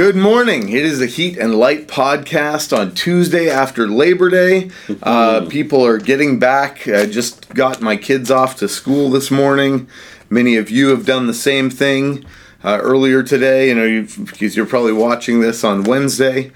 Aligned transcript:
Good 0.00 0.16
morning. 0.16 0.70
It 0.70 0.82
is 0.82 1.00
the 1.00 1.06
Heat 1.06 1.36
and 1.36 1.54
Light 1.54 1.86
podcast 1.86 2.74
on 2.74 2.94
Tuesday 2.94 3.50
after 3.50 3.86
Labor 3.86 4.30
Day. 4.30 4.70
Uh, 5.02 5.44
people 5.44 5.84
are 5.84 5.98
getting 5.98 6.38
back. 6.38 6.88
I 6.88 7.04
just 7.04 7.50
got 7.50 7.82
my 7.82 7.98
kids 7.98 8.30
off 8.30 8.56
to 8.60 8.68
school 8.70 9.10
this 9.10 9.30
morning. 9.30 9.90
Many 10.30 10.56
of 10.56 10.70
you 10.70 10.88
have 10.88 11.04
done 11.04 11.26
the 11.26 11.34
same 11.34 11.68
thing 11.68 12.24
uh, 12.64 12.78
earlier 12.80 13.22
today. 13.22 13.68
You 13.68 13.74
know, 13.74 13.84
you've, 13.84 14.16
because 14.24 14.56
you're 14.56 14.64
probably 14.64 14.94
watching 14.94 15.42
this 15.42 15.64
on 15.64 15.84
Wednesday. 15.84 16.50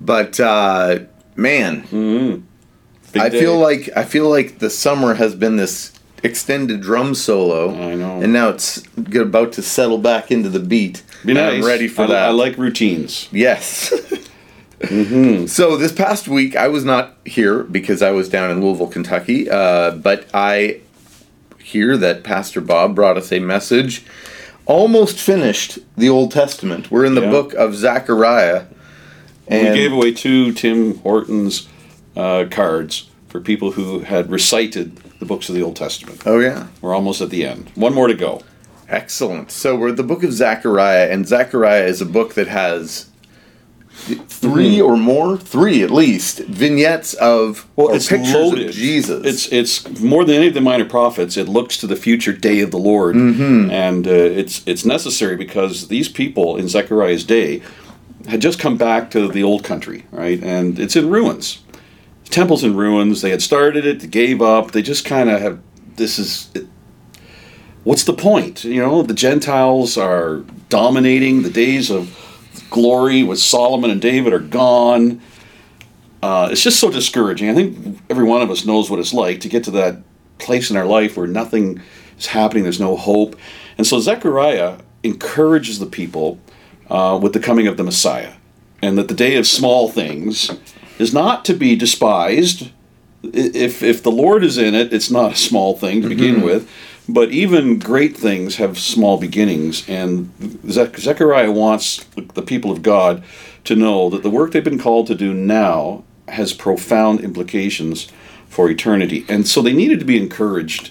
But 0.00 0.40
uh, 0.40 0.98
man, 1.36 1.82
Big 3.12 3.22
I 3.22 3.30
feel 3.30 3.56
like 3.60 3.90
I 3.94 4.04
feel 4.04 4.28
like 4.28 4.58
the 4.58 4.70
summer 4.70 5.14
has 5.14 5.36
been 5.36 5.54
this 5.54 5.92
extended 6.22 6.80
drum 6.80 7.14
solo. 7.14 7.70
I 7.74 7.94
know. 7.94 8.20
And 8.20 8.32
now 8.32 8.48
it's 8.48 8.82
about 8.96 9.52
to 9.54 9.62
settle 9.62 9.98
back 9.98 10.30
into 10.30 10.48
the 10.48 10.60
beat. 10.60 11.02
Be 11.24 11.34
nice. 11.34 11.54
I'm 11.62 11.64
ready 11.64 11.88
for 11.88 12.02
I, 12.02 12.06
that. 12.08 12.28
I 12.28 12.30
like 12.30 12.56
routines. 12.56 13.28
Yes. 13.32 13.92
Mm-hmm. 14.80 15.46
So 15.46 15.76
this 15.76 15.90
past 15.90 16.28
week, 16.28 16.54
I 16.54 16.68
was 16.68 16.84
not 16.84 17.16
here 17.24 17.64
because 17.64 18.00
I 18.00 18.12
was 18.12 18.28
down 18.28 18.50
in 18.50 18.60
Louisville, 18.60 18.86
Kentucky. 18.86 19.50
Uh, 19.50 19.90
but 19.90 20.28
I 20.32 20.80
hear 21.58 21.96
that 21.96 22.22
Pastor 22.22 22.60
Bob 22.60 22.94
brought 22.94 23.16
us 23.16 23.32
a 23.32 23.40
message. 23.40 24.04
Almost 24.66 25.18
finished 25.18 25.78
the 25.96 26.08
Old 26.08 26.30
Testament. 26.30 26.90
We're 26.90 27.04
in 27.06 27.16
the 27.16 27.22
Yeah. 27.22 27.30
book 27.30 27.54
of 27.54 27.74
Zechariah. 27.74 28.66
And 29.48 29.68
we 29.70 29.74
gave 29.74 29.92
away 29.92 30.12
two 30.12 30.52
Tim 30.52 30.98
Hortons 30.98 31.66
uh, 32.16 32.44
cards 32.50 33.08
for 33.28 33.40
people 33.40 33.72
who 33.72 34.00
had 34.00 34.30
recited 34.30 34.96
the 35.18 35.26
books 35.26 35.48
of 35.48 35.54
the 35.54 35.62
Old 35.62 35.76
Testament. 35.76 36.22
oh 36.26 36.38
yeah, 36.38 36.68
We're 36.80 36.94
almost 36.94 37.20
at 37.20 37.30
the 37.30 37.44
end. 37.44 37.70
One 37.74 37.94
more 37.94 38.08
to 38.08 38.14
go. 38.14 38.40
excellent. 38.88 39.50
So 39.50 39.76
we're 39.76 39.90
at 39.90 39.96
the 39.96 40.02
book 40.02 40.22
of 40.22 40.32
Zechariah, 40.32 41.08
and 41.10 41.26
Zechariah 41.28 41.84
is 41.84 42.00
a 42.00 42.06
book 42.06 42.34
that 42.34 42.48
has 42.48 43.06
3 43.90 44.16
Mm-hmm. 44.78 44.82
or 44.86 44.96
more, 44.96 45.36
three 45.36 45.82
at 45.82 45.90
least, 45.90 46.38
vignettes 46.40 47.14
of 47.14 47.66
or 47.76 47.94
it's 47.94 48.08
pictures 48.08 48.32
loaded. 48.32 48.68
of 48.68 48.74
Jesus. 48.74 49.26
It's 49.26 49.52
it's 49.52 50.00
more 50.00 50.24
than 50.24 50.36
any 50.36 50.46
of 50.48 50.54
the 50.54 50.60
minor 50.60 50.84
prophets. 50.84 51.36
It 51.36 51.48
looks 51.48 51.76
to 51.78 51.86
the 51.88 51.96
future 51.96 52.32
day 52.32 52.60
of 52.60 52.70
the 52.70 52.78
Lord, 52.78 53.16
Mm-hmm. 53.16 53.70
and 53.72 54.06
uh, 54.06 54.10
it's 54.10 54.62
it's 54.66 54.84
necessary 54.84 55.36
because 55.36 55.88
these 55.88 56.08
people 56.08 56.56
in 56.56 56.68
Zechariah's 56.68 57.24
day 57.24 57.60
had 58.28 58.40
just 58.40 58.58
come 58.60 58.76
back 58.76 59.10
to 59.10 59.26
the 59.28 59.42
old 59.42 59.64
country, 59.64 60.04
right? 60.12 60.40
And 60.42 60.78
it's 60.78 60.94
in 60.96 61.10
ruins. 61.10 61.58
Temple's 62.28 62.64
in 62.64 62.76
ruins. 62.76 63.22
They 63.22 63.30
had 63.30 63.42
started 63.42 63.86
it, 63.86 64.00
they 64.00 64.06
gave 64.06 64.42
up. 64.42 64.72
They 64.72 64.82
just 64.82 65.04
kind 65.04 65.30
of 65.30 65.40
have. 65.40 65.60
This 65.96 66.18
is. 66.18 66.50
It, 66.54 66.66
what's 67.84 68.04
the 68.04 68.12
point? 68.12 68.64
You 68.64 68.80
know, 68.80 69.02
the 69.02 69.14
Gentiles 69.14 69.96
are 69.96 70.38
dominating. 70.68 71.42
The 71.42 71.50
days 71.50 71.90
of 71.90 72.14
glory 72.70 73.22
with 73.22 73.38
Solomon 73.38 73.90
and 73.90 74.00
David 74.00 74.32
are 74.32 74.38
gone. 74.38 75.20
Uh, 76.22 76.48
it's 76.50 76.62
just 76.62 76.80
so 76.80 76.90
discouraging. 76.90 77.48
I 77.48 77.54
think 77.54 78.00
every 78.10 78.24
one 78.24 78.42
of 78.42 78.50
us 78.50 78.64
knows 78.64 78.90
what 78.90 78.98
it's 78.98 79.14
like 79.14 79.40
to 79.40 79.48
get 79.48 79.64
to 79.64 79.70
that 79.72 80.02
place 80.38 80.70
in 80.70 80.76
our 80.76 80.86
life 80.86 81.16
where 81.16 81.26
nothing 81.26 81.80
is 82.18 82.26
happening, 82.26 82.64
there's 82.64 82.80
no 82.80 82.96
hope. 82.96 83.36
And 83.76 83.86
so 83.86 84.00
Zechariah 84.00 84.78
encourages 85.02 85.78
the 85.78 85.86
people 85.86 86.38
uh, 86.90 87.18
with 87.20 87.32
the 87.32 87.40
coming 87.40 87.66
of 87.66 87.76
the 87.76 87.84
Messiah, 87.84 88.32
and 88.82 88.98
that 88.98 89.08
the 89.08 89.14
day 89.14 89.36
of 89.36 89.46
small 89.46 89.88
things 89.88 90.50
is 90.98 91.14
not 91.14 91.44
to 91.46 91.54
be 91.54 91.76
despised. 91.76 92.70
If, 93.22 93.82
if 93.82 94.02
the 94.02 94.10
Lord 94.10 94.44
is 94.44 94.58
in 94.58 94.74
it, 94.74 94.92
it's 94.92 95.10
not 95.10 95.32
a 95.32 95.36
small 95.36 95.76
thing 95.76 96.02
to 96.02 96.08
begin 96.08 96.42
with, 96.42 96.70
but 97.08 97.30
even 97.32 97.78
great 97.78 98.16
things 98.16 98.56
have 98.56 98.78
small 98.78 99.18
beginnings. 99.18 99.88
And 99.88 100.30
Zech- 100.70 100.98
Zechariah 100.98 101.50
wants 101.50 102.04
the 102.34 102.42
people 102.42 102.70
of 102.70 102.82
God 102.82 103.22
to 103.64 103.74
know 103.74 104.08
that 104.10 104.22
the 104.22 104.30
work 104.30 104.52
they've 104.52 104.62
been 104.62 104.78
called 104.78 105.06
to 105.08 105.14
do 105.14 105.34
now 105.34 106.04
has 106.28 106.52
profound 106.52 107.20
implications 107.20 108.08
for 108.48 108.70
eternity. 108.70 109.24
And 109.28 109.48
so 109.48 109.62
they 109.62 109.72
needed 109.72 109.98
to 110.00 110.04
be 110.04 110.16
encouraged 110.16 110.90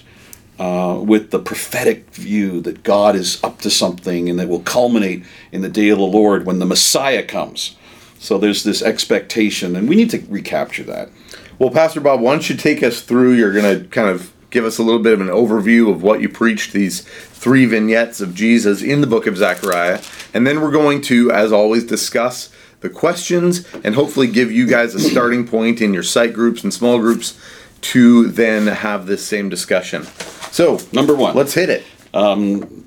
uh, 0.58 1.00
with 1.02 1.30
the 1.30 1.38
prophetic 1.38 2.10
view 2.14 2.60
that 2.62 2.82
God 2.82 3.14
is 3.14 3.42
up 3.44 3.60
to 3.60 3.70
something 3.70 4.28
and 4.28 4.38
that 4.38 4.48
will 4.48 4.60
culminate 4.60 5.24
in 5.52 5.62
the 5.62 5.68
day 5.68 5.88
of 5.88 5.98
the 5.98 6.04
Lord 6.04 6.44
when 6.44 6.58
the 6.58 6.66
Messiah 6.66 7.22
comes. 7.22 7.76
So 8.18 8.38
there's 8.38 8.64
this 8.64 8.82
expectation, 8.82 9.76
and 9.76 9.88
we 9.88 9.96
need 9.96 10.10
to 10.10 10.18
recapture 10.28 10.84
that. 10.84 11.10
Well, 11.58 11.70
Pastor 11.70 12.00
Bob, 12.00 12.20
why 12.20 12.32
don't 12.32 12.48
you 12.48 12.56
take 12.56 12.82
us 12.82 13.00
through? 13.00 13.32
You're 13.32 13.52
going 13.52 13.82
to 13.82 13.88
kind 13.88 14.08
of 14.08 14.32
give 14.50 14.64
us 14.64 14.78
a 14.78 14.82
little 14.82 15.02
bit 15.02 15.12
of 15.12 15.20
an 15.20 15.28
overview 15.28 15.90
of 15.90 16.02
what 16.02 16.20
you 16.20 16.28
preached, 16.28 16.72
these 16.72 17.00
three 17.02 17.66
vignettes 17.66 18.20
of 18.20 18.34
Jesus 18.34 18.82
in 18.82 19.00
the 19.00 19.06
book 19.06 19.26
of 19.26 19.36
Zechariah. 19.36 20.00
And 20.34 20.46
then 20.46 20.60
we're 20.60 20.70
going 20.70 21.00
to, 21.02 21.30
as 21.30 21.52
always, 21.52 21.84
discuss 21.84 22.50
the 22.80 22.88
questions 22.88 23.66
and 23.84 23.94
hopefully 23.94 24.26
give 24.28 24.50
you 24.52 24.66
guys 24.66 24.94
a 24.94 25.00
starting 25.00 25.46
point 25.46 25.80
in 25.80 25.92
your 25.92 26.02
site 26.02 26.32
groups 26.32 26.62
and 26.62 26.72
small 26.72 26.98
groups 26.98 27.38
to 27.80 28.28
then 28.28 28.66
have 28.66 29.06
this 29.06 29.24
same 29.24 29.48
discussion. 29.48 30.04
So, 30.50 30.78
Number 30.92 31.14
one. 31.14 31.36
let's 31.36 31.54
hit 31.54 31.68
it. 31.68 31.84
Um, 32.14 32.86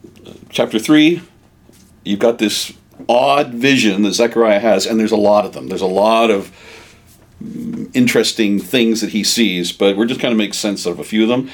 chapter 0.49 0.79
3, 0.79 1.21
you've 2.03 2.19
got 2.19 2.39
this 2.39 2.73
odd 3.09 3.53
vision 3.53 4.03
that 4.03 4.13
Zechariah 4.13 4.59
has, 4.59 4.85
and 4.85 4.99
there's 4.99 5.11
a 5.11 5.17
lot 5.17 5.45
of 5.45 5.53
them. 5.53 5.67
There's 5.67 5.81
a 5.81 5.87
lot 5.87 6.29
of 6.29 6.51
interesting 7.93 8.59
things 8.59 9.01
that 9.01 9.11
he 9.11 9.23
sees, 9.23 9.71
but 9.71 9.97
we're 9.97 10.05
just 10.05 10.19
kind 10.19 10.31
of 10.31 10.37
make 10.37 10.53
sense 10.53 10.85
of 10.85 10.99
a 10.99 11.03
few 11.03 11.23
of 11.23 11.29
them. 11.29 11.49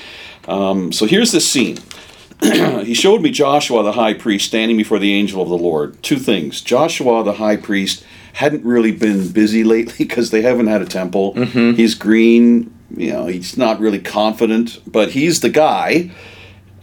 Um, 0.48 0.92
so 0.92 1.06
here's 1.06 1.32
this 1.32 1.50
scene. 1.50 1.78
he 2.42 2.94
showed 2.94 3.22
me 3.22 3.32
Joshua 3.32 3.84
the 3.84 3.94
high 3.94 4.14
priest 4.14 4.46
standing 4.46 4.78
before 4.78 5.00
the 5.00 5.14
angel 5.14 5.42
of 5.42 5.50
the 5.50 5.58
Lord. 5.58 6.02
Two 6.04 6.18
things. 6.18 6.62
Joshua 6.62 7.24
the 7.24 7.34
high 7.34 7.58
priest 7.58 8.06
hadn't 8.34 8.64
really 8.64 8.92
been 8.92 9.32
busy 9.32 9.64
lately 9.64 10.06
because 10.06 10.30
they 10.30 10.44
haven't 10.44 10.68
had 10.68 10.82
a 10.82 10.86
temple. 10.86 11.34
He's 11.74 11.96
green, 11.96 12.72
you 12.96 13.12
know, 13.12 13.26
he's 13.26 13.58
not 13.58 13.80
really 13.80 14.00
confident, 14.00 14.80
but 14.86 15.12
he's 15.12 15.40
the 15.40 15.50
guy 15.50 16.12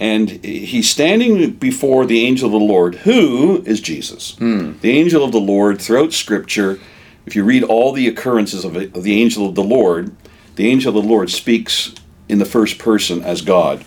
and 0.04 0.28
he's 0.44 0.90
standing 0.90 1.52
before 1.52 2.04
the 2.04 2.26
angel 2.26 2.48
of 2.48 2.52
the 2.52 2.58
Lord, 2.58 2.94
who 2.94 3.62
is 3.64 3.80
Jesus. 3.80 4.36
Hmm. 4.36 4.74
The 4.82 4.90
angel 4.90 5.24
of 5.24 5.32
the 5.32 5.40
Lord, 5.40 5.80
throughout 5.80 6.12
Scripture, 6.12 6.78
if 7.24 7.34
you 7.34 7.42
read 7.42 7.62
all 7.62 7.90
the 7.90 8.06
occurrences 8.06 8.66
of, 8.66 8.76
it, 8.76 8.94
of 8.94 9.02
the 9.02 9.18
angel 9.18 9.48
of 9.48 9.54
the 9.54 9.62
Lord, 9.62 10.14
the 10.56 10.68
angel 10.68 10.94
of 10.94 11.02
the 11.02 11.08
Lord 11.08 11.30
speaks 11.30 11.94
in 12.28 12.38
the 12.38 12.44
first 12.44 12.78
person 12.78 13.22
as 13.22 13.40
God. 13.40 13.82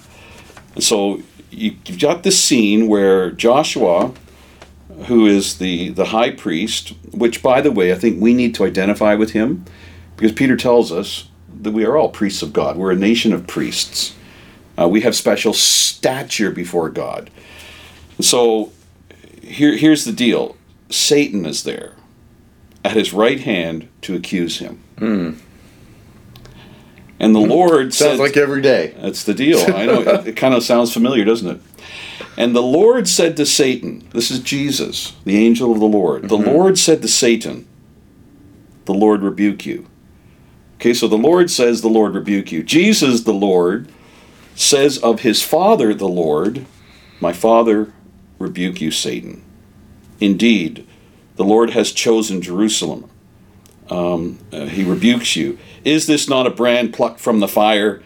And 0.73 0.83
so 0.83 1.21
you, 1.51 1.75
you've 1.85 1.99
got 1.99 2.23
this 2.23 2.43
scene 2.43 2.87
where 2.87 3.29
Joshua, 3.29 4.11
who 5.05 5.27
is 5.27 5.59
the, 5.59 5.89
the 5.89 6.05
high 6.05 6.31
priest, 6.31 6.95
which, 7.11 7.43
by 7.43 7.61
the 7.61 7.71
way, 7.71 7.91
I 7.91 7.95
think 7.95 8.19
we 8.19 8.33
need 8.33 8.55
to 8.55 8.65
identify 8.65 9.13
with 9.13 9.33
him 9.33 9.65
because 10.15 10.31
Peter 10.31 10.57
tells 10.57 10.91
us 10.91 11.29
that 11.61 11.73
we 11.73 11.85
are 11.85 11.95
all 11.95 12.09
priests 12.09 12.41
of 12.41 12.53
God. 12.53 12.75
We're 12.75 12.93
a 12.93 12.95
nation 12.95 13.33
of 13.33 13.45
priests. 13.45 14.15
Uh, 14.77 14.87
we 14.87 15.01
have 15.01 15.15
special 15.15 15.53
stature 15.53 16.51
before 16.51 16.89
God. 16.89 17.29
So 18.19 18.71
here, 19.41 19.75
here's 19.75 20.05
the 20.05 20.11
deal 20.11 20.55
Satan 20.89 21.45
is 21.45 21.63
there 21.63 21.93
at 22.83 22.95
his 22.95 23.13
right 23.13 23.39
hand 23.39 23.89
to 24.01 24.15
accuse 24.15 24.59
him. 24.59 24.83
Hmm. 24.97 25.31
And 27.19 27.35
the 27.35 27.41
hmm. 27.41 27.49
Lord 27.49 27.93
Sounds 27.93 28.17
said, 28.17 28.19
like 28.19 28.37
every 28.37 28.61
day. 28.61 28.93
That's 28.99 29.23
the 29.23 29.33
deal. 29.33 29.59
I 29.73 29.85
know. 29.85 30.01
it, 30.01 30.27
it 30.27 30.37
kind 30.37 30.53
of 30.53 30.63
sounds 30.63 30.93
familiar, 30.93 31.25
doesn't 31.25 31.49
it? 31.49 31.61
And 32.37 32.55
the 32.55 32.61
Lord 32.61 33.07
said 33.07 33.35
to 33.37 33.45
Satan, 33.45 34.07
This 34.11 34.29
is 34.29 34.39
Jesus, 34.39 35.15
the 35.25 35.37
angel 35.37 35.71
of 35.71 35.79
the 35.79 35.85
Lord. 35.85 36.29
The 36.29 36.37
mm-hmm. 36.37 36.49
Lord 36.49 36.77
said 36.77 37.01
to 37.01 37.07
Satan, 37.07 37.67
The 38.85 38.93
Lord 38.93 39.23
rebuke 39.23 39.65
you. 39.65 39.87
Okay, 40.75 40.93
so 40.93 41.07
the 41.07 41.17
Lord 41.17 41.49
says, 41.49 41.81
The 41.81 41.89
Lord 41.89 42.13
rebuke 42.13 42.51
you. 42.51 42.61
Jesus, 42.61 43.21
the 43.21 43.33
Lord, 43.33 43.89
says 44.57 44.97
of 44.97 45.21
his 45.21 45.43
Father, 45.43 45.93
the 45.93 46.07
Lord, 46.07 46.65
My 47.21 47.31
Father 47.31 47.93
rebuke 48.39 48.81
you, 48.81 48.91
Satan. 48.91 49.43
Indeed, 50.19 50.85
the 51.35 51.43
Lord 51.43 51.69
has 51.71 51.91
chosen 51.91 52.41
Jerusalem. 52.41 53.09
Um, 53.89 54.39
uh, 54.51 54.65
he 54.65 54.83
rebukes 54.83 55.35
you. 55.35 55.59
Is 55.85 56.07
this 56.07 56.27
not 56.27 56.47
a 56.47 56.49
brand 56.49 56.93
plucked 56.93 57.19
from 57.19 57.39
the 57.39 57.47
fire? 57.47 58.03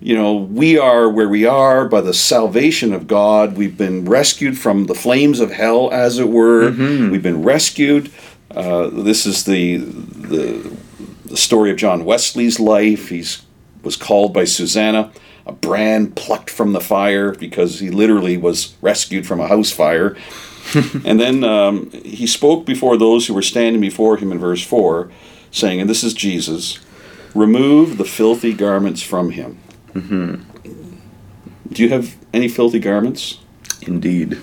You 0.00 0.14
know, 0.14 0.34
we 0.34 0.76
are 0.76 1.08
where 1.08 1.28
we 1.28 1.46
are 1.46 1.88
by 1.88 2.02
the 2.02 2.12
salvation 2.12 2.92
of 2.92 3.06
God. 3.06 3.56
We've 3.56 3.78
been 3.78 4.04
rescued 4.04 4.58
from 4.58 4.86
the 4.86 4.94
flames 4.94 5.40
of 5.40 5.52
hell, 5.52 5.90
as 5.90 6.18
it 6.18 6.28
were. 6.28 6.70
We've 7.10 7.22
been 7.22 7.42
rescued. 7.42 8.10
Uh, 8.50 8.88
this 8.90 9.24
is 9.24 9.44
the, 9.44 9.76
the 9.76 10.76
the 11.24 11.36
story 11.36 11.70
of 11.70 11.76
John 11.76 12.04
Wesley's 12.04 12.60
life. 12.60 13.08
He's 13.08 13.42
was 13.82 13.96
called 13.96 14.34
by 14.34 14.44
Susanna 14.44 15.12
a 15.46 15.52
brand 15.52 16.16
plucked 16.16 16.50
from 16.50 16.72
the 16.72 16.80
fire 16.80 17.32
because 17.32 17.78
he 17.78 17.88
literally 17.88 18.36
was 18.36 18.76
rescued 18.82 19.26
from 19.26 19.40
a 19.40 19.46
house 19.46 19.70
fire. 19.70 20.16
and 21.04 21.20
then 21.20 21.44
um, 21.44 21.90
he 21.90 22.26
spoke 22.26 22.66
before 22.66 22.96
those 22.96 23.26
who 23.26 23.34
were 23.34 23.42
standing 23.42 23.80
before 23.80 24.16
him 24.16 24.32
in 24.32 24.38
verse 24.38 24.64
4, 24.64 25.10
saying, 25.52 25.80
and 25.80 25.88
this 25.88 26.02
is 26.02 26.12
Jesus, 26.12 26.80
remove 27.34 27.96
the 27.96 28.04
filthy 28.04 28.52
garments 28.52 29.02
from 29.02 29.30
him. 29.30 29.58
Do 31.72 31.82
you 31.82 31.88
have 31.90 32.16
any 32.32 32.48
filthy 32.48 32.80
garments? 32.80 33.38
Indeed. 33.82 34.38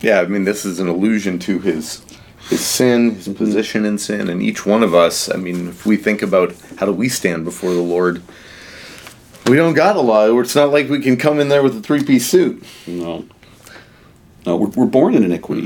Yeah, 0.00 0.20
I 0.20 0.26
mean, 0.26 0.44
this 0.44 0.64
is 0.64 0.80
an 0.80 0.88
allusion 0.88 1.38
to 1.40 1.58
his 1.58 2.02
his 2.48 2.64
sin, 2.64 3.16
his 3.16 3.28
position 3.28 3.84
in 3.84 3.98
sin, 3.98 4.30
and 4.30 4.42
each 4.42 4.64
one 4.64 4.82
of 4.82 4.94
us. 4.94 5.28
I 5.30 5.36
mean, 5.36 5.68
if 5.68 5.84
we 5.84 5.96
think 5.96 6.22
about 6.22 6.54
how 6.78 6.86
do 6.86 6.92
we 6.92 7.08
stand 7.08 7.44
before 7.44 7.74
the 7.74 7.82
Lord, 7.82 8.22
we 9.48 9.56
don't 9.56 9.74
got 9.74 9.96
a 9.96 10.00
lot. 10.00 10.30
It's 10.40 10.54
not 10.54 10.70
like 10.70 10.88
we 10.88 11.00
can 11.00 11.16
come 11.16 11.40
in 11.40 11.48
there 11.48 11.62
with 11.62 11.76
a 11.76 11.80
three 11.80 12.02
piece 12.02 12.28
suit. 12.28 12.62
No. 12.86 13.24
No, 14.46 14.56
we're, 14.56 14.68
we're 14.68 14.86
born 14.86 15.14
in 15.14 15.24
iniquity. 15.24 15.62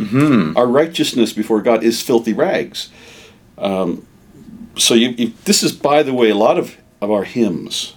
Our 0.56 0.66
righteousness 0.66 1.32
before 1.32 1.62
God 1.62 1.84
is 1.84 2.02
filthy 2.02 2.32
rags. 2.32 2.90
Um, 3.58 4.06
so 4.76 4.94
you, 4.94 5.10
you, 5.10 5.32
this 5.44 5.62
is, 5.62 5.72
by 5.72 6.02
the 6.02 6.14
way, 6.14 6.30
a 6.30 6.34
lot 6.34 6.58
of, 6.58 6.76
of 7.00 7.10
our 7.10 7.24
hymns 7.24 7.94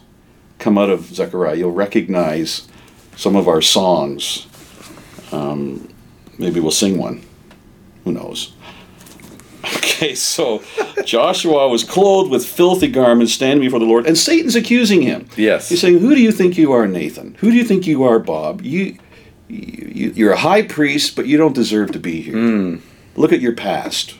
come 0.59 0.77
out 0.77 0.89
of 0.89 1.05
Zechariah. 1.05 1.55
You'll 1.55 1.71
recognize 1.71 2.67
some 3.15 3.35
of 3.35 3.47
our 3.47 3.61
songs. 3.61 4.47
Um, 5.31 5.89
maybe 6.37 6.59
we'll 6.59 6.71
sing 6.71 6.97
one. 6.97 7.23
Who 8.03 8.11
knows? 8.11 8.53
Okay, 9.95 10.13
so 10.13 10.61
Joshua 11.05 11.69
was 11.69 11.85
clothed 11.85 12.29
with 12.29 12.45
filthy 12.45 12.89
garments 12.89 13.33
standing 13.33 13.61
before 13.61 13.79
the 13.79 13.85
Lord, 13.85 14.05
and 14.05 14.17
Satan's 14.17 14.55
accusing 14.55 15.01
him. 15.01 15.27
Yes. 15.37 15.69
He's 15.69 15.79
saying, 15.79 15.99
Who 15.99 16.13
do 16.13 16.21
you 16.21 16.33
think 16.33 16.57
you 16.57 16.73
are, 16.73 16.85
Nathan? 16.85 17.35
Who 17.39 17.49
do 17.49 17.55
you 17.55 17.63
think 17.63 17.87
you 17.87 18.03
are, 18.03 18.19
Bob? 18.19 18.61
You, 18.61 18.97
you 19.47 20.11
you're 20.15 20.33
a 20.33 20.37
high 20.37 20.63
priest, 20.63 21.15
but 21.15 21.27
you 21.27 21.37
don't 21.37 21.55
deserve 21.55 21.91
to 21.93 21.99
be 21.99 22.21
here. 22.21 22.79
Look 23.15 23.31
at 23.31 23.39
your 23.39 23.55
past. 23.55 24.15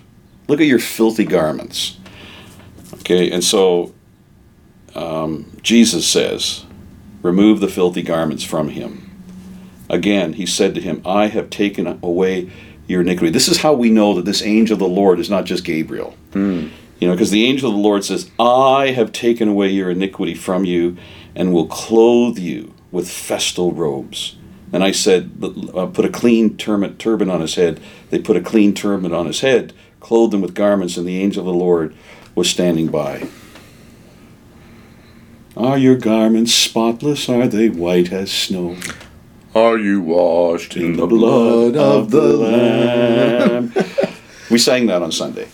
Look 0.47 0.61
at 0.61 0.67
your 0.67 0.79
filthy 0.79 1.25
garments. 1.25 1.97
Okay, 2.95 3.29
and 3.29 3.43
so 3.43 3.93
um, 4.95 5.51
Jesus 5.61 6.07
says, 6.07 6.65
Remove 7.21 7.59
the 7.59 7.67
filthy 7.67 8.01
garments 8.01 8.45
from 8.45 8.69
him. 8.69 9.01
Again, 9.89 10.33
he 10.33 10.45
said 10.45 10.73
to 10.75 10.81
him, 10.81 11.01
I 11.05 11.27
have 11.27 11.49
taken 11.49 11.99
away 12.01 12.49
your 12.87 13.01
iniquity. 13.01 13.31
This 13.31 13.47
is 13.47 13.57
how 13.57 13.73
we 13.73 13.89
know 13.89 14.13
that 14.13 14.25
this 14.25 14.41
angel 14.43 14.75
of 14.75 14.79
the 14.79 14.87
Lord 14.87 15.19
is 15.19 15.29
not 15.29 15.45
just 15.45 15.63
Gabriel. 15.63 16.15
You 16.99 17.07
know, 17.09 17.13
because 17.13 17.31
the 17.31 17.45
angel 17.45 17.69
of 17.69 17.75
the 17.75 17.81
Lord 17.81 18.05
says, 18.05 18.31
I 18.39 18.91
have 18.91 19.11
taken 19.11 19.49
away 19.49 19.69
your 19.69 19.89
iniquity 19.89 20.33
from 20.33 20.63
you 20.65 20.95
and 21.35 21.53
will 21.53 21.67
clothe 21.67 22.37
you 22.37 22.73
with 22.91 23.09
festal 23.09 23.73
robes. 23.73 24.37
And 24.71 24.83
I 24.83 24.91
said, 24.91 25.31
uh, 25.73 25.87
put 25.87 26.05
a 26.05 26.09
clean 26.09 26.57
turban, 26.57 26.97
turban 26.97 27.29
on 27.29 27.41
his 27.41 27.55
head. 27.55 27.79
They 28.09 28.19
put 28.19 28.37
a 28.37 28.41
clean 28.41 28.73
turban 28.73 29.13
on 29.13 29.25
his 29.25 29.41
head, 29.41 29.73
clothed 29.99 30.33
him 30.33 30.41
with 30.41 30.53
garments, 30.53 30.97
and 30.97 31.07
the 31.07 31.21
angel 31.21 31.41
of 31.41 31.53
the 31.53 31.59
Lord 31.59 31.95
was 32.33 32.49
standing 32.49 32.87
by. 32.87 33.27
Are 35.57 35.77
your 35.77 35.95
garments 35.95 36.53
spotless? 36.53 37.29
Are 37.29 37.47
they 37.47 37.69
white 37.69 38.11
as 38.11 38.31
snow? 38.31 38.75
Are 39.55 39.77
you 39.77 40.01
washed 40.01 40.75
in 40.75 40.97
the 40.97 41.07
blood 41.07 41.77
of 41.77 42.11
the 42.11 42.21
Lamb. 42.21 43.73
we 44.51 44.57
sang 44.57 44.87
that 44.87 45.01
on 45.01 45.13
Sunday. 45.13 45.47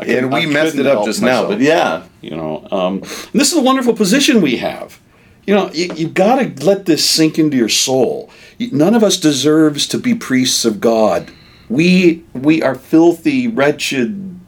And 0.00 0.32
we 0.32 0.46
messed 0.46 0.74
it 0.74 0.86
up 0.86 1.04
just 1.04 1.22
now, 1.22 1.46
but 1.46 1.60
yeah. 1.60 2.06
You 2.20 2.36
know, 2.36 2.66
um, 2.72 3.00
this 3.32 3.52
is 3.52 3.58
a 3.58 3.62
wonderful 3.62 3.94
position 3.94 4.42
we 4.42 4.56
have. 4.56 5.00
You 5.46 5.54
know, 5.54 5.70
you, 5.72 5.92
you 5.94 6.08
got 6.08 6.36
to 6.36 6.66
let 6.66 6.86
this 6.86 7.08
sink 7.08 7.38
into 7.38 7.56
your 7.56 7.68
soul. 7.68 8.30
None 8.58 8.96
of 8.96 9.04
us 9.04 9.16
deserves 9.16 9.86
to 9.88 9.98
be 9.98 10.14
priests 10.16 10.64
of 10.64 10.80
God. 10.80 11.30
We 11.68 12.24
we 12.32 12.62
are 12.64 12.74
filthy, 12.74 13.46
wretched 13.46 14.40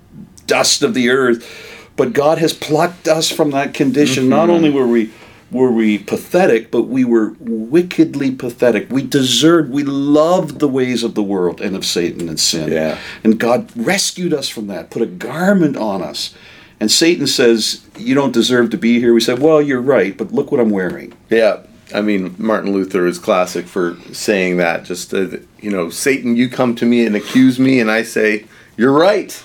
dust 0.47 0.83
of 0.83 0.95
the 0.95 1.11
earth, 1.11 1.93
but 1.97 2.13
God 2.13 2.39
has 2.39 2.53
plucked 2.53 3.07
us 3.07 3.31
from 3.31 3.53
that 3.53 3.75
condition. 3.75 4.29
Not 4.29 4.51
only 4.51 4.71
were 4.71 4.89
we 4.89 5.13
were 5.51 5.71
we 5.71 5.99
pathetic, 5.99 6.71
but 6.71 6.83
we 6.83 7.05
were 7.05 7.35
wickedly 7.41 8.31
pathetic. 8.31 8.91
We 8.91 9.03
deserved, 9.03 9.71
we 9.71 9.83
loved 9.83 10.59
the 10.59 10.69
ways 10.69 11.03
of 11.03 11.15
the 11.15 11.23
world 11.23 11.61
and 11.61 11.75
of 11.75 11.85
Satan 11.85 12.29
and 12.29 12.39
sin. 12.39 12.71
Yeah. 12.71 12.99
And 13.25 13.39
God 13.39 13.71
rescued 13.75 14.35
us 14.35 14.49
from 14.49 14.67
that, 14.67 14.91
put 14.91 15.03
a 15.03 15.07
garment 15.07 15.77
on 15.77 16.03
us. 16.03 16.35
And 16.81 16.91
Satan 16.91 17.27
says, 17.27 17.85
You 17.97 18.15
don't 18.15 18.33
deserve 18.33 18.71
to 18.71 18.79
be 18.79 19.01
here. 19.01 19.13
We 19.13 19.21
said, 19.21 19.41
Well, 19.41 19.61
you're 19.61 19.81
right, 19.81 20.17
but 20.17 20.33
look 20.33 20.53
what 20.53 20.61
I'm 20.61 20.71
wearing. 20.71 21.15
Yeah, 21.29 21.63
I 21.95 22.03
mean 22.03 22.35
Martin 22.39 22.73
Luther 22.73 23.07
is 23.07 23.19
classic 23.19 23.67
for 23.67 23.97
saying 24.13 24.59
that. 24.59 24.85
Just 24.85 25.13
uh, 25.13 25.39
you 25.61 25.71
know, 25.71 25.91
Satan, 25.91 26.37
you 26.37 26.49
come 26.49 26.75
to 26.77 26.87
me 26.87 27.05
and 27.05 27.17
accuse 27.17 27.59
me, 27.59 27.81
and 27.81 27.91
I 27.91 28.03
say 28.03 28.45
you're 28.77 28.93
right, 28.93 29.43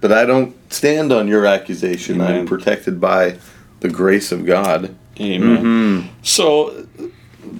but 0.00 0.12
I 0.12 0.24
don't 0.26 0.54
stand 0.72 1.12
on 1.12 1.26
your 1.26 1.44
accusation. 1.46 2.20
Amen. 2.20 2.40
I'm 2.40 2.46
protected 2.46 3.00
by 3.00 3.38
the 3.80 3.88
grace 3.88 4.30
of 4.30 4.46
God. 4.46 4.94
Amen. 5.20 6.08
So, 6.22 6.86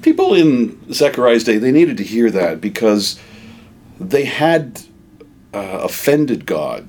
people 0.02 0.34
in 0.34 0.92
Zechariah's 0.92 1.44
day, 1.44 1.58
they 1.58 1.72
needed 1.72 1.96
to 1.98 2.04
hear 2.04 2.30
that 2.30 2.60
because 2.60 3.18
they 3.98 4.24
had 4.24 4.82
uh, 5.54 5.80
offended 5.82 6.46
God 6.46 6.88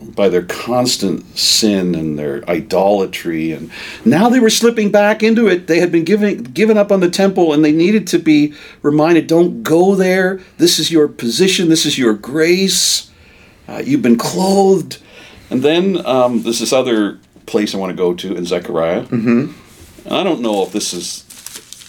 by 0.00 0.28
their 0.28 0.42
constant 0.42 1.36
sin 1.36 1.94
and 1.94 2.18
their 2.18 2.48
idolatry 2.48 3.52
and 3.52 3.70
now 4.04 4.30
they 4.30 4.40
were 4.40 4.50
slipping 4.50 4.90
back 4.90 5.22
into 5.22 5.46
it. 5.46 5.66
They 5.66 5.78
had 5.80 5.92
been 5.92 6.04
giving 6.04 6.42
given 6.42 6.78
up 6.78 6.90
on 6.90 7.00
the 7.00 7.10
temple 7.10 7.52
and 7.52 7.64
they 7.64 7.72
needed 7.72 8.06
to 8.08 8.18
be 8.18 8.54
reminded 8.82 9.26
don't 9.26 9.62
go 9.62 9.94
there. 9.94 10.40
This 10.56 10.78
is 10.78 10.90
your 10.90 11.06
position. 11.06 11.68
This 11.68 11.84
is 11.84 11.98
your 11.98 12.14
grace. 12.14 13.10
Uh, 13.68 13.82
you've 13.84 14.02
been 14.02 14.18
clothed. 14.18 14.98
And 15.50 15.62
then 15.62 16.04
um, 16.06 16.42
there's 16.42 16.60
this 16.60 16.72
other 16.72 17.18
place 17.46 17.74
i 17.74 17.78
want 17.78 17.90
to 17.90 17.96
go 17.96 18.14
to 18.14 18.34
in 18.36 18.46
zechariah. 18.46 19.02
Mm-hmm. 19.02 19.52
I 20.06 20.22
don't 20.22 20.40
know 20.40 20.62
if 20.62 20.72
this 20.72 20.92
is 20.92 21.24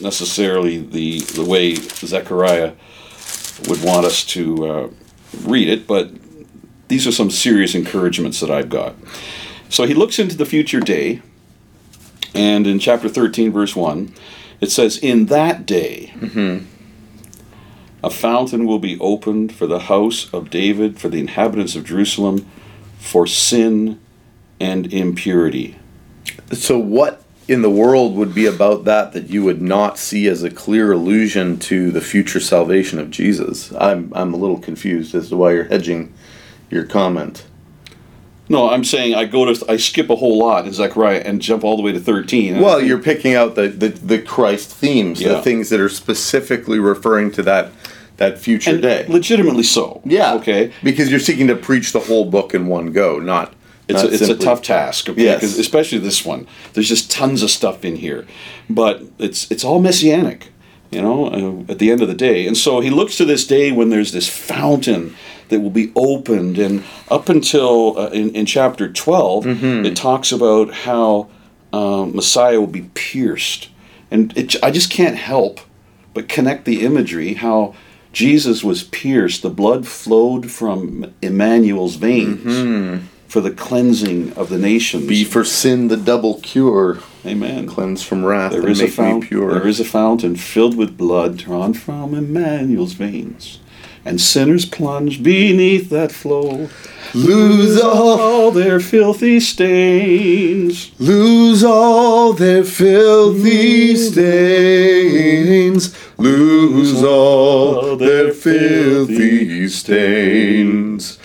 necessarily 0.02 0.80
the 0.80 1.20
the 1.20 1.46
way 1.46 1.76
zechariah 1.76 2.74
would 3.68 3.84
want 3.84 4.06
us 4.06 4.24
to 4.26 4.66
uh, 4.66 4.90
read 5.46 5.68
it 5.68 5.86
but 5.86 6.12
these 6.92 7.08
are 7.08 7.12
some 7.14 7.32
serious 7.32 7.74
encouragements 7.74 8.42
that 8.42 8.52
I've 8.52 8.68
got. 8.68 8.96
So 9.70 9.86
he 9.86 9.94
looks 9.94 10.20
into 10.20 10.36
the 10.36 10.46
future 10.46 10.82
day, 10.82 11.22
and 12.36 12.68
in 12.68 12.80
chapter 12.80 13.08
13, 13.08 13.50
verse 13.50 13.78
1, 13.78 14.14
it 14.60 14.72
says, 14.72 14.98
In 14.98 15.28
that 15.28 15.66
day, 15.66 16.14
a 18.04 18.10
fountain 18.10 18.66
will 18.66 18.78
be 18.78 19.00
opened 19.00 19.56
for 19.56 19.68
the 19.68 19.80
house 19.80 20.32
of 20.34 20.50
David, 20.50 21.00
for 21.00 21.08
the 21.08 21.22
inhabitants 21.22 21.78
of 21.78 21.86
Jerusalem, 21.86 22.46
for 23.00 23.26
sin 23.26 23.98
and 24.60 24.92
impurity. 24.92 25.78
So, 26.52 26.78
what 26.78 27.24
in 27.48 27.62
the 27.62 27.70
world 27.70 28.16
would 28.16 28.34
be 28.34 28.46
about 28.46 28.86
that 28.86 29.14
that 29.14 29.30
you 29.30 29.44
would 29.44 29.62
not 29.62 29.98
see 29.98 30.28
as 30.28 30.44
a 30.44 30.50
clear 30.50 30.92
allusion 30.92 31.58
to 31.60 31.92
the 31.92 32.02
future 32.02 32.40
salvation 32.40 33.00
of 33.00 33.10
Jesus? 33.10 33.74
I'm 33.74 34.12
I'm 34.16 34.34
a 34.34 34.38
little 34.38 34.60
confused 34.60 35.14
as 35.16 35.30
to 35.30 35.38
why 35.38 35.54
you're 35.54 35.66
hedging 35.66 36.14
your 36.70 36.86
comment. 36.86 37.46
No, 38.50 38.70
I'm 38.70 38.84
saying 38.84 39.16
I 39.16 39.26
go 39.26 39.52
to 39.54 39.66
I 39.72 39.78
skip 39.78 40.10
a 40.10 40.16
whole 40.16 40.38
lot 40.38 40.66
in 40.68 40.74
Zechariah 40.74 41.20
and 41.26 41.42
jump 41.42 41.64
all 41.64 41.78
the 41.78 41.84
way 41.84 41.92
to 41.94 42.00
13. 42.00 42.60
Well, 42.60 42.78
think- 42.78 42.88
you're 42.90 43.00
picking 43.00 43.34
out 43.34 43.56
the, 43.56 43.70
the, 43.70 43.90
the 43.90 44.20
Christ 44.22 44.70
themes, 44.70 45.22
Yeah. 45.22 45.30
the 45.34 45.42
things 45.42 45.70
that 45.70 45.80
are 45.80 45.90
specifically 45.90 46.80
referring 46.80 47.32
to 47.32 47.44
that 47.44 47.72
that 48.18 48.38
future 48.38 48.72
and 48.72 48.82
day. 48.84 49.06
legitimately 49.08 49.64
so. 49.64 50.02
Yeah. 50.06 50.34
Okay. 50.36 50.72
Because 50.84 51.10
you're 51.10 51.20
seeking 51.20 51.48
to 51.48 51.56
preach 51.56 51.92
the 51.92 52.02
whole 52.02 52.26
book 52.26 52.54
in 52.54 52.68
one 52.68 52.92
go, 52.92 53.20
not. 53.20 53.54
It's, 53.92 54.04
a, 54.04 54.08
it's 54.14 54.22
a 54.30 54.36
tough 54.46 54.62
task? 54.62 55.08
Yes. 55.16 55.42
'Cause 55.42 55.60
especially 55.60 56.00
this 56.00 56.26
one. 56.26 56.48
There's 56.74 56.88
just 56.90 57.10
tons 57.12 57.44
of 57.44 57.50
stuff 57.52 57.84
in 57.86 57.96
here, 57.98 58.26
but 58.70 59.04
it's 59.20 59.50
it's 59.52 59.64
all 59.64 59.80
messianic, 59.80 60.48
you 60.92 61.02
know. 61.02 61.28
Uh, 61.68 61.72
at 61.72 61.80
the 61.80 61.92
end 61.92 62.02
of 62.02 62.08
the 62.08 62.14
day, 62.16 62.48
and 62.48 62.58
so 62.58 62.80
he 62.80 62.90
looks 62.90 63.18
to 63.18 63.26
this 63.26 63.46
day 63.48 63.72
when 63.72 63.90
there's 63.90 64.12
this 64.12 64.28
fountain 64.30 65.16
that 65.50 65.60
will 65.60 65.70
be 65.70 65.92
opened, 65.96 66.58
and 66.58 66.84
up 67.10 67.30
until 67.30 67.98
uh, 67.98 68.08
in 68.10 68.30
in 68.36 68.46
chapter 68.46 68.88
12 68.92 69.46
Mm-hmm. 69.46 69.86
it 69.86 69.96
talks 69.96 70.32
about 70.32 70.74
how 70.86 71.28
um, 71.74 72.16
Messiah 72.16 72.60
will 72.60 72.68
be 72.82 72.90
pierced, 72.94 73.70
and 74.10 74.36
it, 74.38 74.56
I 74.64 74.72
just 74.72 74.90
can't 74.92 75.18
help 75.18 75.60
but 76.14 76.28
connect 76.28 76.66
the 76.66 76.86
imagery 76.86 77.34
how. 77.36 77.74
Jesus 78.14 78.62
was 78.62 78.84
pierced, 78.84 79.42
the 79.42 79.50
blood 79.50 79.88
flowed 79.88 80.52
from 80.52 81.14
Emmanuel's 81.22 81.96
veins 81.96 83.10
for 83.32 83.40
the 83.40 83.52
cleansing 83.52 84.34
of 84.34 84.50
the 84.50 84.58
nations. 84.58 85.08
Be 85.08 85.24
for 85.24 85.46
sin 85.46 85.88
the 85.88 85.96
double 85.96 86.42
cure, 86.42 87.00
Amen. 87.26 87.66
cleanse 87.66 88.04
from 88.04 88.26
wrath, 88.26 88.52
There 88.52 88.60
and 88.62 88.70
is 88.70 88.82
a 88.82 88.84
make 88.84 88.90
me 88.92 88.96
fountain. 88.96 89.30
pure. 89.30 89.54
There 89.54 89.68
is 89.70 89.80
a 89.80 89.86
fountain 89.86 90.36
filled 90.36 90.76
with 90.76 90.98
blood 90.98 91.38
drawn 91.38 91.74
from 91.74 92.14
Emmanuel's 92.14 92.92
veins, 92.92 93.60
and 94.04 94.20
sinners 94.20 94.66
plunge 94.66 95.24
beneath 95.24 95.90
that 95.92 96.12
flow. 96.12 96.68
Lose 97.14 97.80
all, 97.80 98.20
all 98.20 98.52
their 98.52 98.82
filthy 98.82 99.40
stains. 99.40 100.92
lose 101.00 101.64
all 101.64 102.34
their 102.34 102.66
filthy 102.66 103.96
stains. 103.96 105.96
Lose 106.18 107.02
all 107.02 107.96
their 107.96 108.34
filthy 108.34 109.70
stains. 109.70 111.18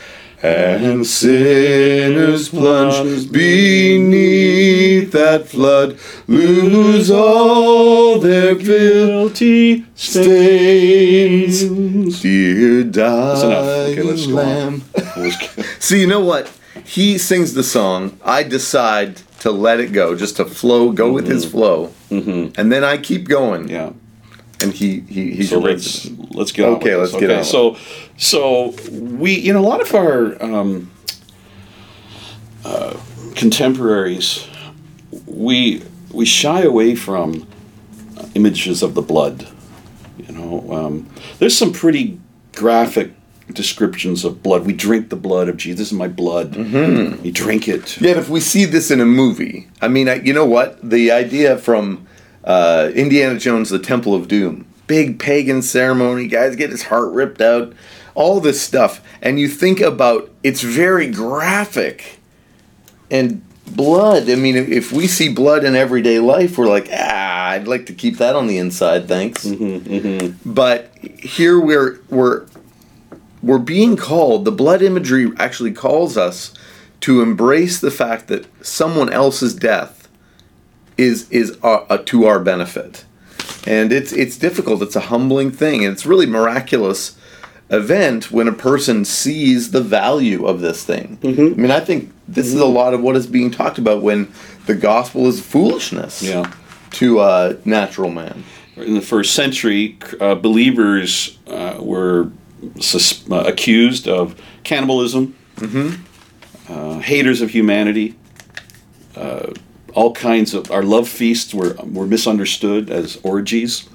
And 0.42 1.06
sinners 1.06 2.48
plunge 2.50 3.32
beneath 3.32 5.10
that 5.12 5.48
flood 5.48 5.98
lose 6.28 7.10
all 7.10 8.18
their 8.18 8.54
guilty 8.54 9.86
stains. 9.94 11.62
Dear 12.20 12.80
enough. 12.82 13.44
Okay, 13.44 14.02
let's 14.02 14.26
go 14.26 14.34
lamb. 14.34 14.82
That 14.92 15.16
was 15.16 15.36
good. 15.36 15.64
So 15.80 15.94
you 15.94 16.06
know 16.06 16.20
what? 16.20 16.50
He 16.84 17.16
sings 17.18 17.54
the 17.54 17.62
song. 17.64 18.18
I 18.22 18.42
decide 18.42 19.22
to 19.40 19.50
let 19.50 19.80
it 19.80 19.92
go, 19.92 20.14
just 20.14 20.36
to 20.36 20.44
flow, 20.44 20.92
go 20.92 21.10
with 21.12 21.26
his 21.26 21.44
flow, 21.44 21.92
mm-hmm. 22.10 22.60
and 22.60 22.70
then 22.72 22.84
I 22.84 22.98
keep 22.98 23.28
going. 23.28 23.68
Yeah. 23.68 23.92
And 24.62 24.72
he 24.72 25.00
he 25.00 25.32
he 25.32 25.42
So 25.44 25.58
let's 25.58 26.06
it. 26.06 26.34
let's 26.34 26.52
get 26.52 26.64
on. 26.66 26.72
with 26.74 26.82
Okay, 26.82 26.90
this. 26.94 27.12
let's 27.12 27.20
get 27.20 27.30
on. 27.30 27.44
So 27.44 27.76
so 28.16 28.74
we 28.90 29.32
you 29.38 29.52
know 29.52 29.60
a 29.60 29.68
lot 29.68 29.80
of 29.80 29.94
our 29.94 30.42
um, 30.42 30.90
uh, 32.64 32.96
contemporaries 33.34 34.46
we 35.26 35.82
we 36.12 36.24
shy 36.24 36.62
away 36.62 36.94
from 36.94 37.46
images 38.34 38.82
of 38.82 38.94
the 38.94 39.02
blood. 39.02 39.46
You 40.18 40.32
know, 40.34 40.72
um, 40.72 41.08
there's 41.38 41.56
some 41.56 41.72
pretty 41.72 42.18
graphic 42.54 43.12
descriptions 43.52 44.24
of 44.24 44.42
blood. 44.42 44.64
We 44.66 44.72
drink 44.72 45.10
the 45.10 45.16
blood 45.16 45.48
of 45.48 45.56
Jesus. 45.56 45.78
This 45.78 45.86
is 45.88 45.92
my 45.98 46.08
blood. 46.08 46.52
Mm-hmm. 46.52 47.24
You 47.24 47.32
drink 47.32 47.68
it. 47.68 48.00
Yet 48.00 48.16
if 48.16 48.28
we 48.28 48.40
see 48.40 48.64
this 48.64 48.90
in 48.90 49.00
a 49.00 49.04
movie, 49.06 49.68
I 49.82 49.88
mean, 49.88 50.08
I, 50.08 50.14
you 50.14 50.32
know 50.32 50.46
what? 50.46 50.78
The 50.88 51.10
idea 51.12 51.56
from 51.58 52.06
uh, 52.46 52.90
Indiana 52.94 53.38
Jones: 53.38 53.70
The 53.70 53.78
Temple 53.78 54.14
of 54.14 54.28
Doom, 54.28 54.66
big 54.86 55.18
pagan 55.18 55.62
ceremony, 55.62 56.26
guys 56.28 56.56
get 56.56 56.70
his 56.70 56.84
heart 56.84 57.12
ripped 57.12 57.40
out, 57.40 57.72
all 58.14 58.40
this 58.40 58.60
stuff, 58.60 59.02
and 59.20 59.38
you 59.40 59.48
think 59.48 59.80
about 59.80 60.30
it's 60.42 60.62
very 60.62 61.08
graphic 61.10 62.18
and 63.10 63.42
blood. 63.66 64.30
I 64.30 64.36
mean, 64.36 64.56
if- 64.56 64.92
we 64.92 65.06
see 65.08 65.28
blood 65.28 65.64
in 65.64 65.74
everyday 65.74 66.20
life, 66.20 66.56
we're 66.56 66.68
like, 66.68 66.88
ah, 66.92 67.48
I'd 67.50 67.66
like 67.68 67.86
to 67.86 67.92
keep 67.92 68.18
that 68.18 68.36
on 68.36 68.46
the 68.46 68.58
inside, 68.58 69.08
thanks. 69.08 69.44
But 70.44 70.92
here 71.02 71.58
we're 71.60 71.98
we're 72.08 72.46
we're 73.42 73.58
being 73.58 73.96
called. 73.96 74.44
The 74.44 74.52
blood 74.52 74.82
imagery 74.82 75.30
actually 75.38 75.72
calls 75.72 76.16
us 76.16 76.54
to 77.00 77.20
embrace 77.22 77.78
the 77.80 77.90
fact 77.90 78.28
that 78.28 78.46
someone 78.64 79.12
else's 79.12 79.54
death 79.54 80.05
is 80.98 81.28
is 81.30 81.56
uh, 81.62 81.84
uh, 81.88 81.98
to 82.06 82.24
our 82.26 82.38
benefit, 82.40 83.04
and 83.66 83.92
it's 83.92 84.12
it's 84.12 84.36
difficult. 84.38 84.82
It's 84.82 84.96
a 84.96 85.00
humbling 85.00 85.50
thing, 85.50 85.84
and 85.84 85.92
it's 85.92 86.06
really 86.06 86.26
miraculous 86.26 87.16
event 87.70 88.30
when 88.30 88.46
a 88.46 88.52
person 88.52 89.04
sees 89.04 89.72
the 89.72 89.80
value 89.80 90.46
of 90.46 90.60
this 90.60 90.84
thing. 90.84 91.18
I 91.24 91.26
mean, 91.26 91.70
I 91.72 91.80
think 91.80 92.12
this 92.28 92.46
is 92.46 92.54
a 92.54 92.64
lot 92.66 92.94
of 92.94 93.00
what 93.02 93.16
is 93.16 93.26
being 93.26 93.50
talked 93.50 93.78
about 93.78 94.02
when 94.02 94.28
the 94.66 94.74
gospel 94.74 95.26
is 95.26 95.40
foolishness 95.40 96.22
Yeah. 96.22 96.48
to 96.92 97.18
uh, 97.18 97.56
natural 97.64 98.10
man. 98.10 98.44
in 98.76 98.94
the 98.94 99.00
first 99.00 99.34
century, 99.34 99.98
uh, 100.20 100.34
believers 100.36 101.38
uh, 101.48 101.76
were 101.80 102.30
sus- 102.78 103.28
uh, 103.30 103.42
accused 103.46 104.06
of 104.06 104.34
cannibalism, 104.64 105.34
uh, 106.68 106.98
haters 107.00 107.40
of 107.40 107.50
humanity. 107.50 108.14
All 109.96 110.12
kinds 110.12 110.52
of 110.54 110.70
our 110.70 110.82
love 110.82 111.08
feasts 111.08 111.54
were 111.54 111.74
were 111.96 112.06
misunderstood 112.06 112.90
as 112.90 113.18
orgies, 113.22 113.88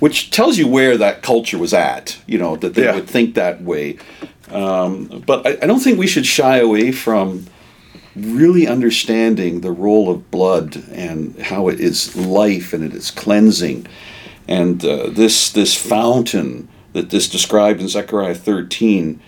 which 0.00 0.30
tells 0.30 0.56
you 0.58 0.66
where 0.66 0.96
that 0.96 1.22
culture 1.22 1.58
was 1.58 1.74
at. 1.74 2.18
You 2.26 2.38
know 2.38 2.56
that 2.56 2.72
they 2.74 2.84
Yeah. 2.84 2.94
would 2.96 3.06
think 3.08 3.34
that 3.34 3.62
way. 3.62 3.98
Um, 4.50 5.22
but 5.26 5.46
I, 5.46 5.50
I 5.62 5.66
don't 5.66 5.80
think 5.80 5.98
we 5.98 6.06
should 6.06 6.26
shy 6.26 6.56
away 6.58 6.90
from 6.92 7.46
really 8.16 8.66
understanding 8.66 9.60
the 9.60 9.72
role 9.72 10.08
of 10.10 10.30
blood 10.30 10.82
and 10.92 11.38
how 11.50 11.68
it 11.68 11.80
is 11.80 12.16
life 12.16 12.72
and 12.72 12.82
it 12.84 12.94
is 12.94 13.10
cleansing, 13.10 13.86
and 14.48 14.82
uh, 14.84 15.08
this 15.10 15.50
this 15.52 15.74
fountain 15.74 16.68
that 16.94 17.10
this 17.10 17.28
described 17.28 17.80
in 17.82 17.88
Zechariah 17.88 18.34
thirteen. 18.34 19.20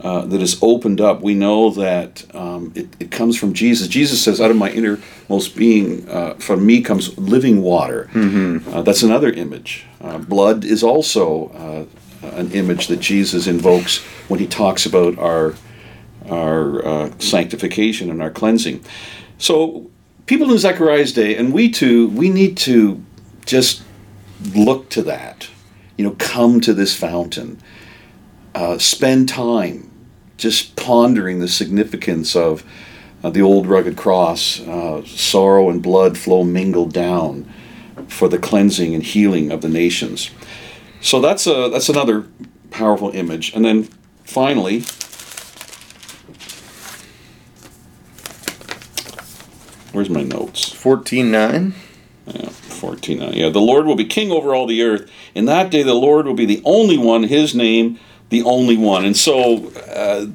Uh, 0.00 0.24
that 0.26 0.40
is 0.40 0.56
opened 0.62 1.00
up, 1.00 1.22
we 1.22 1.34
know 1.34 1.70
that 1.70 2.24
um, 2.32 2.70
it, 2.76 2.86
it 3.00 3.10
comes 3.10 3.36
from 3.36 3.52
Jesus. 3.52 3.88
Jesus 3.88 4.22
says, 4.22 4.40
"Out 4.40 4.48
of 4.48 4.56
my 4.56 4.70
innermost 4.70 5.56
being, 5.56 6.08
uh, 6.08 6.34
from 6.34 6.64
me 6.64 6.82
comes 6.82 7.18
living 7.18 7.62
water." 7.62 8.08
Uh, 8.72 8.82
that's 8.82 9.02
another 9.02 9.30
image. 9.32 9.86
Uh, 10.00 10.18
blood 10.18 10.64
is 10.64 10.84
also 10.84 11.48
uh, 12.22 12.26
an 12.36 12.52
image 12.52 12.86
that 12.86 13.00
Jesus 13.00 13.48
invokes 13.48 13.98
when 14.28 14.38
he 14.38 14.46
talks 14.46 14.86
about 14.86 15.18
our 15.18 15.54
our 16.30 16.86
uh, 16.86 17.10
sanctification 17.18 18.10
and 18.10 18.22
our 18.22 18.30
cleansing. 18.30 18.84
So, 19.38 19.90
people 20.26 20.50
in 20.52 20.58
Zechariah's 20.58 21.12
day, 21.12 21.36
and 21.36 21.52
we 21.52 21.70
too, 21.70 22.08
we 22.10 22.30
need 22.30 22.56
to 22.58 23.02
just 23.46 23.82
look 24.54 24.90
to 24.90 25.02
that. 25.02 25.48
You 25.96 26.04
know, 26.04 26.16
come 26.18 26.60
to 26.60 26.72
this 26.72 26.94
fountain. 26.96 27.60
Uh, 28.54 28.78
spend 28.78 29.28
time 29.28 29.87
just 30.38 30.76
pondering 30.76 31.40
the 31.40 31.48
significance 31.48 32.34
of 32.34 32.64
uh, 33.22 33.28
the 33.28 33.42
old 33.42 33.66
rugged 33.66 33.96
cross. 33.96 34.60
Uh, 34.60 35.04
sorrow 35.04 35.68
and 35.68 35.82
blood 35.82 36.16
flow 36.16 36.44
mingled 36.44 36.92
down 36.94 37.52
for 38.06 38.28
the 38.28 38.38
cleansing 38.38 38.94
and 38.94 39.02
healing 39.02 39.50
of 39.52 39.60
the 39.60 39.68
nations. 39.68 40.30
So 41.00 41.20
that's 41.20 41.46
a 41.46 41.68
that's 41.68 41.88
another 41.88 42.26
powerful 42.70 43.10
image. 43.10 43.52
And 43.54 43.64
then 43.64 43.88
finally, 44.24 44.80
where's 49.92 50.08
my 50.10 50.22
notes? 50.22 50.72
Fourteen 50.72 51.30
nine. 51.30 51.74
Yeah, 52.26 52.50
14. 52.50 53.22
uh, 53.22 53.30
Yeah, 53.34 53.48
the 53.48 53.58
Lord 53.60 53.86
will 53.86 53.96
be 53.96 54.04
king 54.04 54.30
over 54.30 54.54
all 54.54 54.66
the 54.66 54.82
earth. 54.82 55.10
In 55.34 55.46
that 55.46 55.70
day, 55.70 55.82
the 55.82 55.94
Lord 55.94 56.26
will 56.26 56.34
be 56.34 56.44
the 56.44 56.60
only 56.62 56.98
one, 56.98 57.22
his 57.22 57.54
name, 57.54 57.98
the 58.30 58.42
only 58.42 58.76
one. 58.76 59.04
And 59.04 59.16
so 59.16 59.68
uh, 59.88 60.26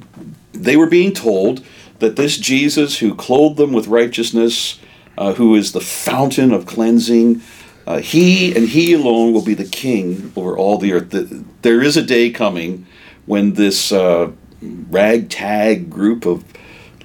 they 0.52 0.76
were 0.76 0.86
being 0.88 1.12
told 1.12 1.64
that 2.00 2.16
this 2.16 2.36
Jesus 2.38 2.98
who 2.98 3.14
clothed 3.14 3.56
them 3.56 3.72
with 3.72 3.86
righteousness, 3.86 4.78
uh, 5.16 5.34
who 5.34 5.54
is 5.54 5.72
the 5.72 5.80
fountain 5.80 6.52
of 6.52 6.66
cleansing, 6.66 7.40
uh, 7.86 7.98
he 7.98 8.54
and 8.56 8.68
he 8.68 8.94
alone 8.94 9.32
will 9.32 9.44
be 9.44 9.54
the 9.54 9.64
king 9.64 10.32
over 10.36 10.56
all 10.56 10.78
the 10.78 10.92
earth. 10.92 11.10
Th- 11.10 11.28
There 11.62 11.82
is 11.82 11.96
a 11.96 12.02
day 12.02 12.30
coming 12.30 12.86
when 13.26 13.54
this 13.54 13.92
uh, 13.92 14.32
ragtag 14.90 15.90
group 15.90 16.26
of 16.26 16.44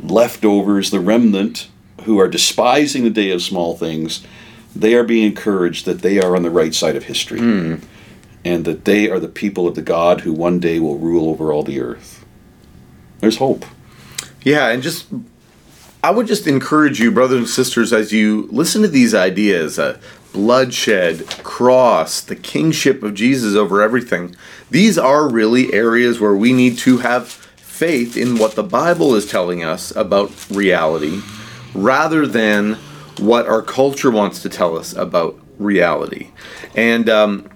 leftovers, 0.01 0.91
the 0.91 0.99
remnant, 0.99 1.67
who 2.03 2.19
are 2.19 2.27
despising 2.27 3.03
the 3.03 3.09
day 3.09 3.31
of 3.31 3.41
small 3.41 3.75
things, 3.75 4.25
they 4.75 4.93
are 4.95 5.03
being 5.03 5.25
encouraged 5.25 5.85
that 5.85 6.01
they 6.01 6.19
are 6.19 6.35
on 6.35 6.43
the 6.43 6.49
right 6.49 6.73
side 6.73 6.95
of 6.95 7.03
history. 7.03 7.39
And 8.45 8.63
that 8.65 8.85
they 8.85 9.09
are 9.09 9.19
the 9.19 9.27
people 9.27 9.67
of 9.67 9.75
the 9.75 9.81
God 9.81 10.21
who 10.21 10.33
one 10.33 10.59
day 10.59 10.79
will 10.79 10.97
rule 10.97 11.29
over 11.29 11.51
all 11.51 11.63
the 11.63 11.81
earth. 11.81 12.25
There's 13.19 13.37
hope. 13.37 13.65
Yeah, 14.43 14.69
and 14.69 14.81
just 14.81 15.07
I 16.01 16.11
would 16.11 16.27
just 16.27 16.47
encourage 16.47 17.01
you, 17.01 17.11
brothers 17.11 17.39
and 17.39 17.49
sisters, 17.49 17.91
as 17.91 18.13
you 18.13 18.47
listen 18.51 18.81
to 18.83 18.87
these 18.87 19.13
ideas, 19.13 19.77
uh, 19.77 19.99
bloodshed, 20.31 21.27
cross, 21.43 22.21
the 22.21 22.37
kingship 22.37 23.03
of 23.03 23.13
Jesus 23.13 23.55
over 23.55 23.81
everything. 23.81 24.33
These 24.69 24.97
are 24.97 25.29
really 25.29 25.73
areas 25.73 26.21
where 26.21 26.35
we 26.35 26.53
need 26.53 26.77
to 26.79 26.99
have 26.99 27.27
faith 27.27 28.15
in 28.15 28.37
what 28.37 28.55
the 28.55 28.63
Bible 28.63 29.13
is 29.15 29.29
telling 29.29 29.63
us 29.63 29.93
about 29.93 30.31
reality, 30.49 31.21
rather 31.73 32.25
than 32.25 32.75
what 33.17 33.47
our 33.47 33.61
culture 33.61 34.11
wants 34.11 34.41
to 34.43 34.49
tell 34.49 34.77
us 34.77 34.93
about 34.93 35.37
reality. 35.57 36.29
And 36.75 37.09
um, 37.09 37.49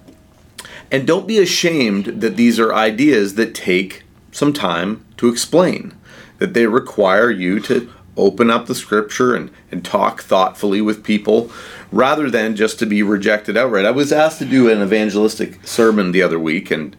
and 0.93 1.07
don't 1.07 1.27
be 1.27 1.39
ashamed 1.39 2.21
that 2.21 2.37
these 2.37 2.59
are 2.59 2.71
ideas 2.71 3.33
that 3.33 3.55
take 3.55 4.03
some 4.31 4.53
time 4.53 5.03
to 5.17 5.27
explain, 5.27 5.91
that 6.37 6.53
they 6.53 6.67
require 6.67 7.31
you 7.31 7.59
to 7.61 7.91
open 8.15 8.51
up 8.51 8.67
the 8.67 8.75
scripture 8.75 9.33
and, 9.33 9.49
and 9.71 9.83
talk 9.83 10.21
thoughtfully 10.21 10.81
with 10.81 11.03
people 11.03 11.51
rather 11.91 12.29
than 12.29 12.55
just 12.55 12.77
to 12.77 12.85
be 12.85 13.01
rejected 13.01 13.57
outright. 13.57 13.85
I 13.85 13.91
was 13.91 14.11
asked 14.11 14.37
to 14.37 14.45
do 14.45 14.69
an 14.69 14.83
evangelistic 14.83 15.65
sermon 15.65 16.11
the 16.11 16.21
other 16.21 16.39
week, 16.39 16.69
and 16.69 16.95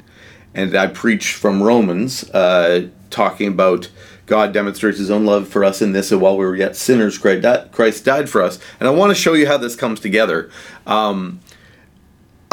and 0.56 0.74
I 0.76 0.88
preached 0.88 1.36
from 1.36 1.62
Romans, 1.62 2.28
uh, 2.30 2.88
talking 3.10 3.48
about 3.48 3.90
God 4.26 4.52
demonstrates 4.52 4.98
His 4.98 5.10
own 5.10 5.24
love 5.24 5.46
for 5.46 5.64
us 5.64 5.80
in 5.80 5.92
this, 5.92 6.10
and 6.10 6.20
while 6.20 6.36
we 6.36 6.44
were 6.44 6.56
yet 6.56 6.74
sinners, 6.74 7.16
Christ 7.16 8.04
died, 8.04 8.28
for 8.28 8.42
us. 8.42 8.58
And 8.80 8.88
I 8.88 8.92
want 8.92 9.10
to 9.10 9.14
show 9.14 9.34
you 9.34 9.46
how 9.46 9.56
this 9.56 9.76
comes 9.76 10.00
together. 10.00 10.50
Um, 10.84 11.40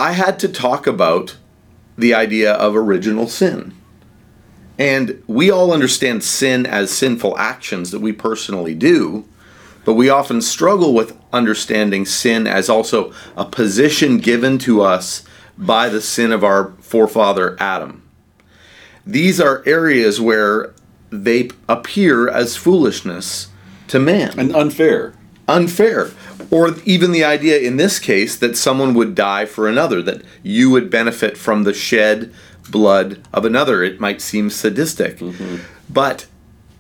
I 0.02 0.14
had 0.14 0.40
to 0.40 0.48
talk 0.50 0.88
about 0.88 1.38
the 1.96 2.16
idea 2.16 2.54
of 2.54 2.76
original 2.76 3.28
sin. 3.28 3.76
And 4.80 5.22
we 5.28 5.52
all 5.52 5.72
understand 5.72 6.24
sin 6.24 6.66
as 6.66 6.90
sinful 6.90 7.38
actions 7.38 7.92
that 7.92 8.00
we 8.02 8.12
personally 8.12 8.74
do, 8.74 9.26
but 9.86 9.94
we 9.94 10.10
often 10.10 10.42
struggle 10.42 10.96
with 10.96 11.16
understanding 11.32 12.08
sin 12.08 12.48
as 12.48 12.68
also 12.68 13.14
a 13.38 13.46
position 13.46 14.18
given 14.18 14.58
to 14.60 14.82
us 14.82 15.24
by 15.56 15.88
the 15.88 16.02
sin 16.02 16.32
of 16.32 16.44
our 16.44 16.72
forefather 16.80 17.56
Adam. 17.60 18.02
These 19.06 19.40
are 19.40 19.62
areas 19.68 20.20
where 20.20 20.74
they 21.12 21.50
appear 21.70 22.28
as 22.28 22.56
foolishness 22.56 23.50
to 23.90 24.00
man 24.00 24.40
And 24.40 24.56
unfair. 24.56 25.14
unfair. 25.48 26.10
Or 26.50 26.76
even 26.86 27.12
the 27.12 27.24
idea 27.24 27.60
in 27.60 27.78
this 27.78 28.00
case 28.00 28.36
that 28.38 28.58
someone 28.58 28.94
would 28.94 29.16
die 29.16 29.46
for 29.46 29.68
another, 29.68 30.02
that 30.02 30.22
you 30.44 30.70
would 30.72 30.90
benefit 30.90 31.38
from 31.38 31.64
the 31.64 31.74
shed 31.74 32.34
blood 32.70 33.22
of 33.34 33.46
another. 33.46 33.84
It 33.84 34.00
might 34.00 34.22
seem 34.22 34.50
sadistic. 34.50 35.18
Mm-hmm. 35.18 35.58
But 35.90 36.28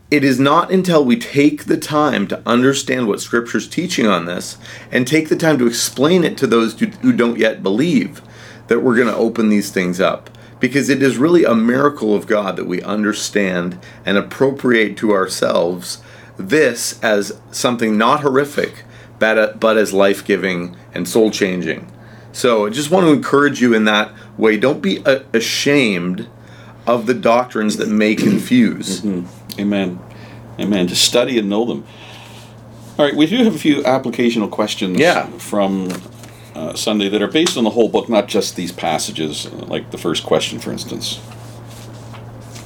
it 0.10 0.24
is 0.25 0.39
not 0.39 0.72
until 0.72 1.06
we 1.06 1.18
take 1.18 1.65
the 1.65 1.77
time 1.77 2.27
to 2.27 2.41
understand 2.46 3.08
what 3.08 3.22
Scripture's 3.22 3.68
teaching 3.68 4.08
on 4.08 4.25
this 4.25 4.58
and 4.91 5.08
take 5.08 5.30
the 5.30 5.38
time 5.38 5.58
to 5.58 5.68
explain 5.68 6.24
it 6.24 6.38
to 6.38 6.48
those 6.48 6.77
who, 6.80 6.88
who 6.88 7.13
don't 7.13 7.39
yet 7.39 7.63
believe 7.63 8.22
that 8.68 8.82
we're 8.82 8.96
going 8.96 9.08
to 9.08 9.15
open 9.15 9.50
these 9.50 9.72
things 9.72 10.01
up. 10.01 10.30
Because 10.60 10.89
it 10.89 11.01
is 11.01 11.18
really 11.18 11.44
a 11.44 11.56
miracle 11.56 12.13
of 12.13 12.27
God 12.27 12.56
that 12.58 12.68
we 12.68 12.82
understand 12.84 13.80
and 14.06 14.18
appropriate 14.18 14.96
to 14.98 15.12
ourselves 15.12 16.01
this 16.38 17.01
as 17.01 17.39
something 17.51 17.98
not 17.98 18.22
horrific, 18.22 18.84
but, 19.22 19.60
but 19.60 19.78
as 19.78 19.94
life 19.94 20.25
giving 20.25 20.75
and 20.94 21.08
soul 21.08 21.32
changing. 21.32 21.90
So 22.34 22.66
I 22.66 22.70
just 22.72 22.90
want 22.92 23.06
to 23.06 23.13
encourage 23.13 23.62
you 23.62 23.74
in 23.74 23.86
that 23.86 24.12
way. 24.38 24.58
Don't 24.58 24.82
be 24.82 24.98
a- 25.06 25.24
ashamed 25.34 26.28
of 26.88 27.06
the 27.06 27.13
doctrines 27.13 27.78
that 27.78 27.88
may 27.88 28.16
confuse. 28.16 29.06
Amen. 29.60 30.00
Amen. 30.60 30.88
Just 30.88 31.04
study 31.06 31.38
and 31.38 31.50
know 31.50 31.66
them. 31.66 31.86
All 32.98 33.06
right, 33.06 33.16
we 33.16 33.25
do 33.25 33.38
have 33.44 33.56
a 33.56 33.58
few 33.60 33.82
applicational 33.84 34.50
questions 34.50 35.00
Yeah. 35.00 35.28
from 35.38 35.90
uh, 36.56 36.74
Sunday 36.74 37.08
that 37.10 37.22
are 37.22 37.28
based 37.30 37.58
on 37.58 37.63
the 37.63 37.70
whole 37.70 37.88
book, 37.90 38.10
not 38.10 38.28
just 38.28 38.56
these 38.56 38.72
passages, 38.72 39.46
uh, 39.46 39.50
like 39.68 39.92
the 39.92 39.98
first 39.98 40.24
question, 40.24 40.60
for 40.60 40.72
instance. 40.72 41.20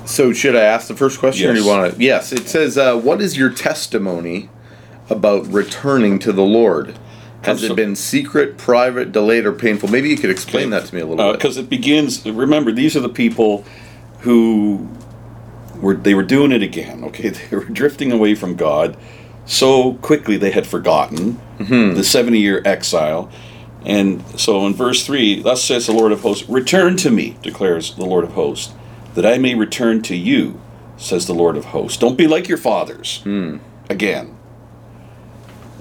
So 0.06 0.34
should 0.34 0.56
I 0.56 0.62
ask 0.62 0.88
the 0.88 0.96
first 0.96 1.20
question, 1.20 1.50
or 1.50 1.54
do 1.54 1.60
you 1.60 1.66
Yes. 1.66 1.76
want 1.78 1.96
to? 1.96 2.04
Yes. 2.04 2.32
It 2.32 2.48
says, 2.48 2.78
uh, 2.78 2.96
"What 2.98 3.22
is 3.22 3.38
your 3.38 3.50
testimony 3.50 4.50
about 5.10 5.46
returning 5.48 6.20
to 6.20 6.32
the 6.32 6.44
Lord? 6.44 6.98
Has 7.44 7.64
it 7.64 7.76
been 7.76 7.96
secret, 7.96 8.58
private, 8.58 9.12
delayed, 9.12 9.46
or 9.46 9.52
painful? 9.52 9.90
Maybe 9.90 10.10
you 10.10 10.18
could 10.18 10.32
explain 10.32 10.72
that 10.72 10.86
to 10.86 10.96
me 10.96 11.02
a 11.02 11.06
little 11.06 11.24
bit." 11.34 11.40
Because 11.40 11.58
Uh, 11.58 11.62
it 11.62 11.70
begins. 11.70 12.26
Remember, 12.26 12.72
these 12.72 12.96
are 12.96 13.02
the 13.02 13.10
people 13.10 13.64
who 14.22 14.88
were 15.80 15.94
they 15.94 16.16
were 16.16 16.24
doing 16.24 16.52
it 16.52 16.64
again. 16.64 17.04
Okay, 17.04 17.30
they 17.50 17.56
were 17.56 17.66
drifting 17.66 18.12
away 18.12 18.34
from 18.36 18.56
God 18.56 18.98
so 19.46 19.94
quickly 20.02 20.38
they 20.38 20.50
had 20.52 20.66
forgotten 20.66 21.40
the 21.60 22.04
seventy-year 22.04 22.62
exile. 22.66 23.30
And 23.86 24.24
so 24.36 24.66
in 24.66 24.74
verse 24.74 25.06
3, 25.06 25.44
thus 25.44 25.64
says 25.64 25.86
the 25.86 25.92
Lord 25.94 26.12
of 26.12 26.22
hosts, 26.22 26.50
Return 26.50 26.98
to 26.98 27.12
me, 27.12 27.38
declares 27.44 27.94
the 27.94 28.04
Lord 28.06 28.24
of 28.24 28.32
hosts, 28.32 28.74
that 29.14 29.28
I 29.28 29.38
may 29.38 29.54
return 29.54 30.02
to 30.04 30.16
you, 30.16 30.60
says 30.98 31.28
the 31.28 31.36
Lord 31.36 31.56
of 31.56 31.66
hosts. 31.66 31.96
Don't 32.00 32.18
be 32.18 32.26
like 32.26 32.48
your 32.48 32.58
fathers. 32.58 33.22
Again. 33.88 34.36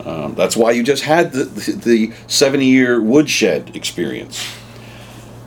Um, 0.05 0.35
that's 0.35 0.57
why 0.57 0.73
you 0.73 0.83
just 0.83 1.05
had 1.05 1.33
the, 1.33 1.45
the, 1.45 1.73
the 1.73 2.13
70 2.27 2.65
year 2.67 3.01
woodshed 3.01 3.75
experience. 3.77 4.45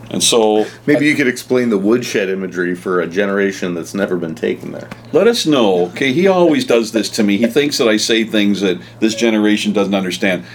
And 0.09 0.23
so 0.23 0.65
Maybe 0.85 1.05
you 1.05 1.15
could 1.15 1.27
explain 1.27 1.69
the 1.69 1.77
woodshed 1.77 2.29
imagery 2.29 2.75
for 2.75 3.01
a 3.01 3.07
generation 3.07 3.73
that's 3.73 3.93
never 3.93 4.15
been 4.15 4.35
taken 4.35 4.71
there. 4.71 4.87
let 5.11 5.27
us 5.27 5.45
know. 5.45 5.87
Okay, 5.87 6.13
he 6.13 6.27
always 6.27 6.63
does 6.63 6.93
this 6.93 7.09
to 7.09 7.23
me. 7.23 7.35
He 7.35 7.47
thinks 7.47 7.77
that 7.77 7.89
I 7.89 7.97
say 7.97 8.23
things 8.23 8.61
that 8.61 8.79
this 9.01 9.15
generation 9.15 9.73
doesn't 9.73 9.93
understand. 9.93 10.45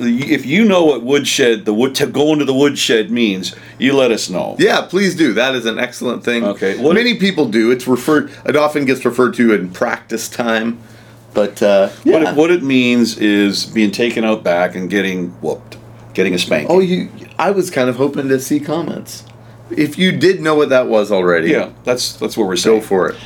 If 0.00 0.44
you 0.44 0.64
know 0.64 0.84
what 0.86 1.04
woodshed, 1.04 1.66
the 1.66 1.72
wood 1.72 1.94
to 1.94 2.06
go 2.08 2.32
into 2.32 2.44
the 2.44 2.52
woodshed 2.54 3.12
means, 3.12 3.54
you 3.78 3.92
let 3.92 4.10
us 4.10 4.28
know. 4.28 4.56
Yeah, 4.58 4.80
please 4.88 5.14
do. 5.14 5.32
That 5.34 5.54
is 5.54 5.66
an 5.66 5.78
excellent 5.78 6.24
thing. 6.24 6.42
Okay, 6.42 6.76
what- 6.76 6.94
Many 6.96 7.14
people 7.16 7.48
do. 7.48 7.70
It's 7.70 7.86
referred. 7.86 8.32
It 8.44 8.56
often 8.56 8.86
gets 8.86 9.04
referred 9.04 9.34
to 9.34 9.54
in 9.54 9.70
practice 9.70 10.28
time, 10.28 10.80
but 11.36 11.62
uh, 11.62 11.90
What, 12.04 12.22
it, 12.22 12.34
what 12.34 12.50
it 12.50 12.62
means 12.62 13.18
is 13.18 13.66
being 13.66 13.90
taken 13.90 14.24
out 14.24 14.42
back 14.42 14.74
and 14.74 14.88
getting 14.88 15.32
whooped, 15.42 15.76
getting 16.14 16.32
a 16.32 16.38
spanking. 16.38 16.74
Oh, 16.74 16.80
you. 16.80 17.10
I 17.38 17.50
was 17.50 17.70
kind 17.70 17.90
of 17.90 17.96
hoping 17.96 18.28
to 18.28 18.40
see 18.40 18.58
comments. 18.58 19.22
If 19.70 19.98
you 19.98 20.12
did 20.12 20.40
know 20.40 20.54
what 20.54 20.70
that 20.70 20.86
was 20.86 21.12
already, 21.12 21.50
yeah, 21.50 21.72
that's 21.84 22.14
that's 22.14 22.38
what 22.38 22.48
we're 22.48 22.56
go 22.56 22.80
for 22.80 23.10
it. 23.10 23.16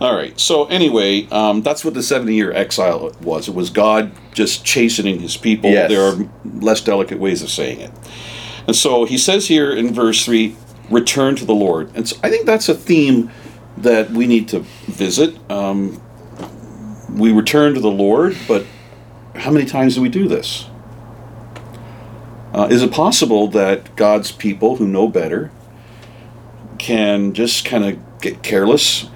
All 0.00 0.14
right. 0.14 0.38
So 0.38 0.66
anyway, 0.66 1.26
um, 1.30 1.62
that's 1.62 1.84
what 1.84 1.94
the 1.94 2.04
seventy-year 2.04 2.52
exile 2.52 3.10
was. 3.20 3.48
It 3.48 3.54
was 3.54 3.68
God 3.70 4.12
just 4.32 4.64
chastening 4.64 5.18
His 5.18 5.36
people. 5.36 5.70
Yes. 5.70 5.90
There 5.90 6.02
are 6.02 6.30
less 6.44 6.80
delicate 6.82 7.18
ways 7.18 7.42
of 7.42 7.50
saying 7.50 7.80
it. 7.80 7.90
And 8.68 8.76
so 8.76 9.06
He 9.06 9.18
says 9.18 9.48
here 9.48 9.72
in 9.72 9.92
verse 9.92 10.24
three, 10.24 10.54
"Return 10.88 11.34
to 11.34 11.44
the 11.44 11.54
Lord." 11.54 11.90
And 11.96 12.06
so 12.08 12.16
I 12.22 12.30
think 12.30 12.46
that's 12.46 12.68
a 12.68 12.74
theme 12.74 13.32
that 13.78 14.10
we 14.10 14.28
need 14.28 14.48
to 14.50 14.60
visit. 14.86 15.34
Um, 15.50 16.00
we 17.16 17.32
return 17.32 17.74
to 17.74 17.80
the 17.80 17.90
Lord, 17.90 18.36
but 18.46 18.66
how 19.34 19.50
many 19.50 19.64
times 19.64 19.94
do 19.94 20.02
we 20.02 20.08
do 20.10 20.28
this? 20.28 20.66
Uh, 22.52 22.68
is 22.70 22.82
it 22.82 22.92
possible 22.92 23.48
that 23.48 23.96
God's 23.96 24.30
people 24.30 24.76
who 24.76 24.86
know 24.86 25.08
better 25.08 25.50
can 26.78 27.32
just 27.32 27.64
kind 27.64 27.84
of 27.84 28.20
get 28.20 28.42
careless 28.42 29.08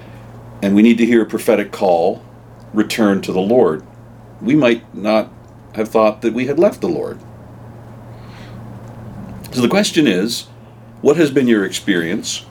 and 0.61 0.75
we 0.75 0.81
need 0.81 0.97
to 0.97 1.05
hear 1.05 1.21
a 1.21 1.25
prophetic 1.25 1.71
call 1.71 2.25
return 2.73 3.21
to 3.21 3.31
the 3.31 3.39
Lord? 3.39 3.85
We 4.41 4.55
might 4.55 4.95
not 4.95 5.31
have 5.75 5.89
thought 5.89 6.21
that 6.21 6.33
we 6.33 6.47
had 6.47 6.59
left 6.59 6.81
the 6.81 6.89
Lord. 6.89 7.19
So 9.51 9.61
the 9.61 9.69
question 9.69 10.07
is 10.07 10.47
what 11.01 11.17
has 11.17 11.29
been 11.29 11.47
your 11.47 11.65
experience 11.65 12.45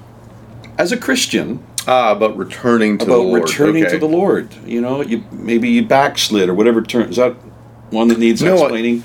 as 0.79 0.93
a 0.93 0.97
Christian 0.97 1.65
Ah, 1.87 2.13
about 2.13 2.37
returning 2.37 2.99
to 2.99 3.05
about 3.05 3.17
the 3.17 3.23
Lord. 3.23 3.43
returning 3.43 3.83
okay. 3.85 3.93
to 3.93 3.99
the 3.99 4.07
Lord? 4.09 4.55
You 4.67 4.81
know, 4.81 5.01
you 5.03 5.25
maybe 5.33 5.69
you 5.71 5.85
backslid 5.85 6.49
or 6.49 6.55
whatever 6.55 6.83
term 6.83 7.11
is 7.11 7.17
that 7.17 7.35
one 7.91 8.09
that 8.09 8.19
needs 8.19 8.43
No, 8.43 8.57
I- 8.59 8.61
explaining? 8.63 9.05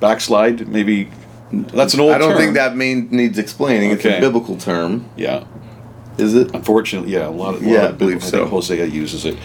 Backslide, 0.00 0.68
maybe 0.68 1.08
that's 1.52 1.94
an 1.94 2.00
old 2.00 2.12
I 2.12 2.18
don't 2.18 2.30
term. 2.30 2.38
think 2.38 2.54
that 2.54 2.76
main 2.76 3.08
needs 3.10 3.38
explaining. 3.38 3.90
It's 3.92 4.04
a 4.04 4.18
biblical 4.20 4.56
term, 4.56 5.06
Yeah. 5.16 5.44
is 6.18 6.34
it? 6.34 6.50
Unfortunately, 6.54 7.12
yeah, 7.12 7.28
a 7.28 7.30
lot 7.30 7.54
of, 7.54 7.62
Yeah, 7.62 7.72
lot 7.74 7.84
I 7.84 7.88
of 7.90 7.98
believe 7.98 8.16
I 8.22 8.26
so. 8.26 8.38
think 8.38 8.50
Hosea 8.50 8.86
uses 8.86 9.24
it. 9.24 9.36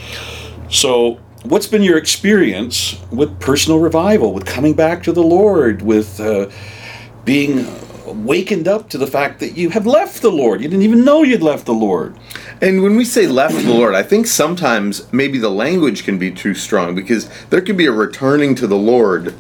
So, 0.70 1.20
what's 1.44 1.68
been 1.68 1.84
your 1.84 1.98
experience 1.98 2.98
with 3.12 3.40
personal 3.40 3.80
revival, 3.80 4.34
with 4.34 4.46
coming 4.46 4.74
back 4.74 5.04
to 5.04 5.12
the 5.12 5.22
Lord, 5.24 5.82
with 5.84 6.20
uh, 6.20 6.48
being 7.24 7.66
wakened 8.14 8.68
up 8.68 8.90
to 8.90 8.98
the 8.98 9.08
fact 9.08 9.40
that 9.40 9.58
you 9.58 9.70
have 9.70 9.86
left 9.86 10.22
the 10.22 10.32
Lord? 10.32 10.62
You 10.62 10.68
didn't 10.68 10.84
even 10.84 11.04
know 11.04 11.24
you'd 11.24 11.42
left 11.44 11.66
the 11.66 11.74
Lord. 11.74 12.16
And 12.62 12.82
when 12.84 12.96
we 12.96 13.06
say 13.06 13.28
left 13.28 13.56
the 13.56 13.74
Lord, 13.74 13.94
I 13.96 14.04
think 14.04 14.28
sometimes 14.28 15.12
maybe 15.14 15.38
the 15.38 15.50
language 15.50 16.04
can 16.04 16.18
be 16.18 16.32
too 16.32 16.54
strong 16.54 16.96
because 16.96 17.30
there 17.50 17.62
can 17.62 17.78
be 17.78 17.86
a 17.86 17.92
returning 17.92 18.56
to 18.56 18.68
the 18.68 18.78
Lord 18.78 19.34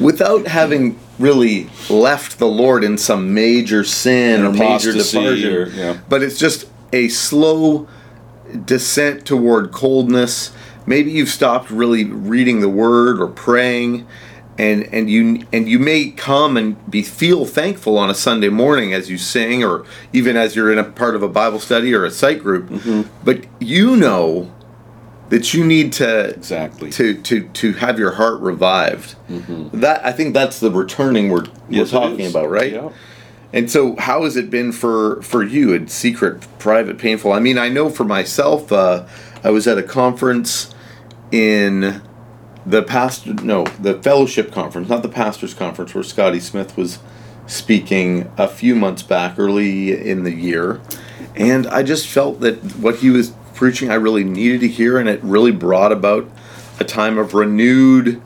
without 0.00 0.46
having 0.46 0.98
really 1.18 1.68
left 1.90 2.38
the 2.38 2.46
Lord 2.46 2.82
in 2.84 2.98
some 2.98 3.32
major 3.34 3.84
sin 3.84 4.42
or 4.44 4.50
major 4.52 4.92
departure. 4.92 5.62
or- 5.64 5.66
yeah. 5.68 5.98
But 6.08 6.22
it's 6.22 6.38
just 6.38 6.66
a 6.92 7.08
slow 7.08 7.86
descent 8.64 9.24
toward 9.24 9.72
coldness. 9.72 10.52
Maybe 10.86 11.10
you've 11.12 11.28
stopped 11.28 11.70
really 11.70 12.04
reading 12.04 12.60
the 12.60 12.68
word 12.68 13.20
or 13.20 13.28
praying 13.28 14.06
and 14.58 14.82
and 14.92 15.08
you 15.08 15.46
and 15.52 15.68
you 15.68 15.78
may 15.78 16.10
come 16.10 16.56
and 16.56 16.90
be 16.90 17.02
feel 17.02 17.46
thankful 17.46 17.96
on 17.98 18.10
a 18.10 18.14
Sunday 18.14 18.48
morning 18.48 18.92
as 18.92 19.10
you 19.10 19.18
sing 19.18 19.64
or 19.64 19.84
even 20.12 20.36
as 20.36 20.54
you're 20.54 20.70
in 20.70 20.78
a 20.78 20.84
part 20.84 21.14
of 21.14 21.22
a 21.22 21.28
Bible 21.28 21.58
study 21.58 21.94
or 21.94 22.04
a 22.04 22.10
site 22.10 22.40
group. 22.42 22.68
Mm-hmm. 22.68 23.02
But 23.24 23.46
you 23.60 23.96
know 23.96 24.52
that 25.30 25.54
you 25.54 25.64
need 25.64 25.92
to 25.94 26.28
Exactly. 26.30 26.90
to 26.90 27.14
to 27.22 27.48
to 27.48 27.72
have 27.74 27.98
your 27.98 28.12
heart 28.12 28.40
revived. 28.40 29.14
That 29.72 30.04
I 30.04 30.12
think 30.12 30.34
that's 30.34 30.60
the 30.60 30.70
returning 30.70 31.30
we're, 31.30 31.42
Mm-hmm. 31.42 31.74
Yes, 31.74 31.92
we're 31.92 32.00
talking 32.00 32.26
about, 32.26 32.50
right? 32.50 32.72
Yeah. 32.72 32.90
And 33.54 33.70
so, 33.70 33.96
how 33.96 34.24
has 34.24 34.36
it 34.36 34.50
been 34.50 34.72
for 34.72 35.20
for 35.22 35.42
you? 35.42 35.72
In 35.72 35.88
secret, 35.88 36.46
private, 36.58 36.98
painful. 36.98 37.32
I 37.32 37.40
mean, 37.40 37.58
I 37.58 37.68
know 37.68 37.88
for 37.88 38.04
myself, 38.04 38.70
uh, 38.72 39.06
I 39.42 39.50
was 39.50 39.66
at 39.66 39.78
a 39.78 39.82
conference 39.82 40.74
in 41.30 42.02
the 42.64 42.82
pastor, 42.82 43.34
no, 43.34 43.64
the 43.80 44.00
fellowship 44.02 44.52
conference, 44.52 44.88
not 44.88 45.02
the 45.02 45.08
pastors' 45.08 45.54
conference, 45.54 45.94
where 45.94 46.04
Scotty 46.04 46.40
Smith 46.40 46.76
was 46.76 46.98
speaking 47.46 48.30
a 48.38 48.48
few 48.48 48.74
months 48.74 49.02
back, 49.02 49.38
early 49.38 50.08
in 50.08 50.22
the 50.24 50.32
year, 50.32 50.80
and 51.34 51.66
I 51.66 51.82
just 51.82 52.06
felt 52.06 52.40
that 52.40 52.56
what 52.76 52.96
he 52.96 53.10
was 53.10 53.32
preaching, 53.54 53.90
I 53.90 53.94
really 53.94 54.24
needed 54.24 54.60
to 54.60 54.68
hear, 54.68 54.98
and 54.98 55.08
it 55.08 55.22
really 55.22 55.52
brought 55.52 55.92
about 55.92 56.28
a 56.80 56.84
time 56.84 57.18
of 57.18 57.34
renewed 57.34 58.20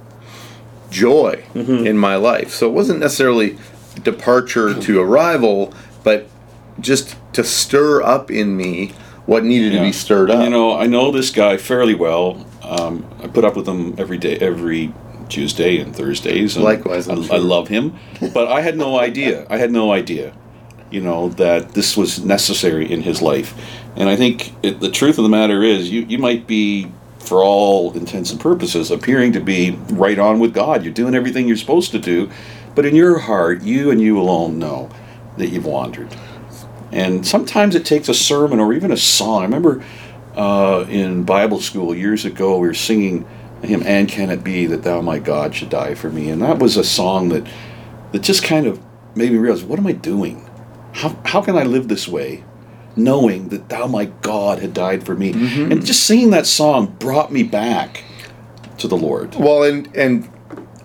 joy 0.90 1.44
mm-hmm. 1.52 1.86
in 1.86 1.98
my 1.98 2.16
life. 2.16 2.52
So 2.52 2.68
it 2.68 2.72
wasn't 2.72 3.00
necessarily 3.00 3.58
departure 4.02 4.78
to 4.78 5.00
arrival, 5.00 5.74
but 6.04 6.28
just 6.80 7.16
to 7.32 7.44
stir 7.44 8.02
up 8.02 8.30
in 8.30 8.56
me 8.56 8.92
what 9.26 9.44
needed 9.44 9.72
to 9.72 9.80
be 9.80 9.92
stirred 9.92 10.30
up. 10.30 10.44
You 10.44 10.50
know, 10.50 10.78
I 10.78 10.86
know 10.86 11.10
this 11.10 11.30
guy 11.30 11.56
fairly 11.56 11.94
well. 11.94 12.45
Um, 12.66 13.06
I 13.22 13.28
put 13.28 13.44
up 13.44 13.56
with 13.56 13.66
him 13.68 13.94
every 13.98 14.18
day, 14.18 14.36
every 14.38 14.92
Tuesday 15.28 15.78
and 15.78 15.94
Thursdays. 15.94 16.56
And 16.56 16.64
Likewise, 16.64 17.08
I, 17.08 17.12
I'm 17.14 17.22
I 17.22 17.26
sure. 17.26 17.38
love 17.38 17.68
him, 17.68 17.96
but 18.34 18.48
I 18.48 18.60
had 18.60 18.76
no 18.76 18.98
idea. 19.08 19.46
I 19.48 19.58
had 19.58 19.70
no 19.70 19.92
idea, 19.92 20.34
you 20.90 21.00
know, 21.00 21.28
that 21.30 21.70
this 21.72 21.96
was 21.96 22.24
necessary 22.24 22.90
in 22.90 23.02
his 23.02 23.22
life. 23.22 23.54
And 23.96 24.08
I 24.08 24.16
think 24.16 24.52
it, 24.64 24.80
the 24.80 24.90
truth 24.90 25.18
of 25.18 25.22
the 25.24 25.30
matter 25.30 25.62
is, 25.62 25.90
you 25.90 26.02
you 26.02 26.18
might 26.18 26.46
be 26.46 26.90
for 27.18 27.42
all 27.42 27.92
intents 27.94 28.30
and 28.30 28.40
purposes, 28.40 28.90
appearing 28.90 29.32
to 29.32 29.40
be 29.40 29.72
right 29.90 30.18
on 30.18 30.38
with 30.38 30.54
God. 30.54 30.84
You're 30.84 30.94
doing 30.94 31.14
everything 31.14 31.48
you're 31.48 31.56
supposed 31.56 31.90
to 31.92 31.98
do, 31.98 32.30
but 32.74 32.86
in 32.86 32.94
your 32.94 33.18
heart, 33.18 33.62
you 33.62 33.90
and 33.90 34.00
you 34.00 34.20
alone 34.20 34.58
know 34.58 34.90
that 35.36 35.48
you've 35.48 35.66
wandered. 35.66 36.14
And 36.92 37.26
sometimes 37.26 37.74
it 37.74 37.84
takes 37.84 38.08
a 38.08 38.14
sermon 38.14 38.60
or 38.60 38.72
even 38.72 38.92
a 38.92 38.96
song. 38.96 39.40
I 39.42 39.44
remember 39.44 39.82
uh, 40.36 40.84
in 40.88 41.24
Bible 41.24 41.60
school 41.60 41.94
years 41.94 42.24
ago, 42.24 42.58
we 42.58 42.68
were 42.68 42.74
singing 42.74 43.26
hymn, 43.62 43.82
And 43.84 44.08
Can 44.08 44.30
It 44.30 44.44
Be 44.44 44.66
That 44.66 44.82
Thou, 44.82 45.00
My 45.00 45.18
God, 45.18 45.54
Should 45.54 45.70
Die 45.70 45.94
For 45.94 46.10
Me? 46.10 46.28
And 46.28 46.42
that 46.42 46.58
was 46.58 46.76
a 46.76 46.84
song 46.84 47.30
that, 47.30 47.46
that 48.12 48.22
just 48.22 48.42
kind 48.42 48.66
of 48.66 48.80
made 49.16 49.32
me 49.32 49.38
realize, 49.38 49.64
what 49.64 49.78
am 49.78 49.86
I 49.86 49.92
doing? 49.92 50.48
How, 50.92 51.18
how 51.24 51.42
can 51.42 51.56
I 51.56 51.64
live 51.64 51.88
this 51.88 52.06
way? 52.06 52.44
Knowing 52.94 53.48
that 53.48 53.68
thou, 53.68 53.86
my 53.86 54.06
God, 54.06 54.58
had 54.60 54.72
died 54.72 55.04
for 55.04 55.14
me. 55.14 55.32
Mm-hmm. 55.32 55.72
And 55.72 55.84
just 55.84 56.04
singing 56.04 56.30
that 56.30 56.46
song 56.46 56.96
brought 56.98 57.32
me 57.32 57.42
back 57.42 58.04
to 58.78 58.88
the 58.88 58.96
Lord. 58.96 59.34
Well, 59.34 59.62
and, 59.64 59.94
and 59.96 60.30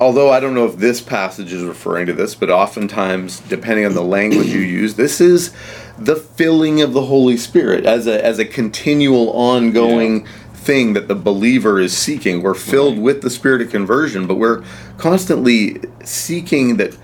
although 0.02 0.32
I 0.32 0.40
don't 0.40 0.56
know 0.56 0.66
if 0.66 0.78
this 0.78 1.00
passage 1.00 1.54
is 1.54 1.64
referring 1.64 2.08
to 2.08 2.14
this, 2.14 2.34
but 2.34 2.50
oftentimes, 2.50 3.40
depending 3.42 3.86
on 3.86 3.94
the 3.94 4.02
language 4.02 4.48
you 4.48 4.60
use, 4.60 4.96
this 4.96 5.22
is 5.22 5.54
the 5.98 6.16
filling 6.16 6.82
of 6.82 6.94
the 6.94 7.04
Holy 7.04 7.38
Spirit 7.38 7.86
as 7.86 8.08
a 8.08 8.26
as 8.26 8.40
a 8.40 8.46
continual 8.46 9.30
ongoing 9.30 10.26
yeah. 10.26 10.32
thing 10.56 10.94
that 10.94 11.08
the 11.08 11.16
believer 11.16 11.80
is 11.80 11.96
seeking. 11.96 12.42
We're 12.42 12.56
filled 12.56 12.96
right. 12.96 13.04
with 13.04 13.22
the 13.22 13.30
spirit 13.30 13.62
of 13.62 13.70
conversion, 13.70 14.26
but 14.26 14.36
we're 14.36 14.64
constantly 14.98 15.80
seeking 16.04 16.78
that 16.78 16.92
that 16.92 16.98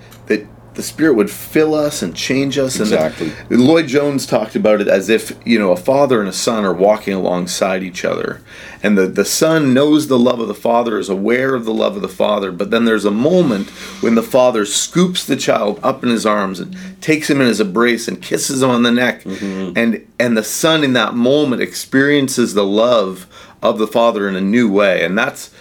the 0.78 0.84
Spirit 0.84 1.14
would 1.14 1.28
fill 1.28 1.74
us 1.74 2.02
and 2.02 2.14
change 2.14 2.56
us. 2.56 2.78
Exactly. 2.78 3.32
And 3.50 3.66
Lloyd 3.66 3.88
Jones 3.88 4.26
talked 4.26 4.54
about 4.54 4.80
it 4.80 4.86
as 4.86 5.08
if 5.08 5.36
you 5.44 5.58
know 5.58 5.72
a 5.72 5.76
father 5.76 6.20
and 6.20 6.28
a 6.28 6.32
son 6.32 6.64
are 6.64 6.72
walking 6.72 7.14
alongside 7.14 7.82
each 7.82 8.04
other, 8.04 8.40
and 8.80 8.96
the 8.96 9.08
the 9.08 9.24
son 9.24 9.74
knows 9.74 10.06
the 10.06 10.16
love 10.16 10.38
of 10.38 10.46
the 10.46 10.54
father, 10.54 10.96
is 10.96 11.08
aware 11.08 11.56
of 11.56 11.64
the 11.64 11.74
love 11.74 11.96
of 11.96 12.02
the 12.02 12.08
father, 12.08 12.52
but 12.52 12.70
then 12.70 12.84
there's 12.84 13.04
a 13.04 13.10
moment 13.10 13.70
when 14.02 14.14
the 14.14 14.22
father 14.22 14.64
scoops 14.64 15.24
the 15.24 15.34
child 15.34 15.80
up 15.82 16.04
in 16.04 16.10
his 16.10 16.24
arms 16.24 16.60
and 16.60 16.76
takes 17.02 17.28
him 17.28 17.40
in 17.40 17.48
his 17.48 17.60
embrace 17.60 18.06
and 18.06 18.22
kisses 18.22 18.62
him 18.62 18.70
on 18.70 18.84
the 18.84 18.92
neck, 18.92 19.24
mm-hmm. 19.24 19.76
and 19.76 20.06
and 20.20 20.36
the 20.36 20.44
son 20.44 20.84
in 20.84 20.92
that 20.92 21.12
moment 21.12 21.60
experiences 21.60 22.54
the 22.54 22.64
love 22.64 23.26
of 23.60 23.78
the 23.78 23.88
father 23.88 24.28
in 24.28 24.36
a 24.36 24.40
new 24.40 24.70
way, 24.70 25.04
and 25.04 25.18
that's 25.18 25.52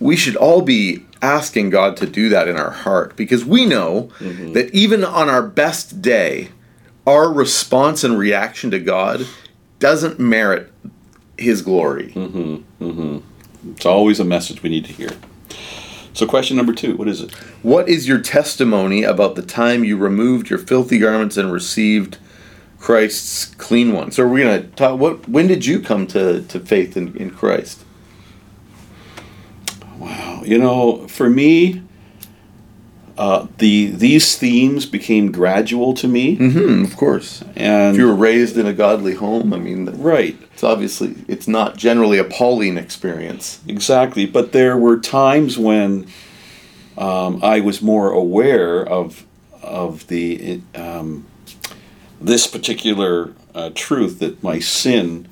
we 0.00 0.16
should 0.16 0.36
all 0.36 0.62
be 0.62 1.04
asking 1.22 1.70
God 1.70 1.96
to 1.98 2.06
do 2.06 2.28
that 2.28 2.48
in 2.48 2.56
our 2.56 2.70
heart 2.70 3.16
because 3.16 3.44
we 3.44 3.64
know 3.64 4.10
mm-hmm. 4.18 4.52
that 4.52 4.74
even 4.74 5.04
on 5.04 5.28
our 5.28 5.42
best 5.42 6.02
day, 6.02 6.50
our 7.06 7.32
response 7.32 8.04
and 8.04 8.18
reaction 8.18 8.70
to 8.72 8.80
God 8.80 9.26
doesn't 9.78 10.18
merit 10.18 10.72
His 11.38 11.62
glory. 11.62 12.12
Mm-hmm. 12.14 12.84
Mm-hmm. 12.84 13.70
It's 13.70 13.86
always 13.86 14.20
a 14.20 14.24
message 14.24 14.62
we 14.62 14.70
need 14.70 14.84
to 14.86 14.92
hear. 14.92 15.10
So, 16.14 16.26
question 16.26 16.56
number 16.56 16.74
two 16.74 16.96
what 16.96 17.08
is 17.08 17.20
it? 17.20 17.32
What 17.62 17.88
is 17.88 18.06
your 18.06 18.18
testimony 18.18 19.02
about 19.02 19.34
the 19.34 19.42
time 19.42 19.84
you 19.84 19.96
removed 19.96 20.50
your 20.50 20.58
filthy 20.58 20.98
garments 20.98 21.36
and 21.36 21.50
received 21.50 22.18
Christ's 22.78 23.46
clean 23.54 23.92
ones? 23.92 24.16
So, 24.16 24.26
we're 24.26 24.44
going 24.44 24.62
to 24.62 24.68
talk. 24.76 25.00
What? 25.00 25.28
When 25.28 25.46
did 25.46 25.64
you 25.64 25.80
come 25.80 26.06
to, 26.08 26.42
to 26.42 26.60
faith 26.60 26.96
in, 26.96 27.16
in 27.16 27.30
Christ? 27.30 27.84
Wow, 29.98 30.31
you 30.44 30.58
know, 30.58 31.06
for 31.08 31.28
me, 31.30 31.82
uh, 33.18 33.46
the 33.58 33.86
these 33.86 34.38
themes 34.38 34.86
became 34.86 35.30
gradual 35.30 35.94
to 35.94 36.08
me. 36.08 36.36
Mm-hmm, 36.36 36.84
of 36.84 36.96
course, 36.96 37.44
and 37.56 37.94
if 37.94 38.00
you 38.00 38.06
were 38.06 38.14
raised 38.14 38.56
in 38.56 38.66
a 38.66 38.72
godly 38.72 39.14
home, 39.14 39.52
I 39.52 39.58
mean, 39.58 39.86
right? 40.00 40.36
It's 40.54 40.64
obviously 40.64 41.16
it's 41.28 41.46
not 41.46 41.76
generally 41.76 42.18
a 42.18 42.24
Pauline 42.24 42.78
experience. 42.78 43.60
Exactly, 43.68 44.26
but 44.26 44.52
there 44.52 44.78
were 44.78 44.98
times 44.98 45.58
when 45.58 46.06
um, 46.96 47.40
I 47.42 47.60
was 47.60 47.82
more 47.82 48.10
aware 48.10 48.86
of 48.86 49.26
of 49.62 50.06
the 50.08 50.60
um, 50.74 51.26
this 52.20 52.46
particular 52.46 53.34
uh, 53.54 53.70
truth 53.74 54.18
that 54.20 54.42
my 54.42 54.58
sin 54.58 55.28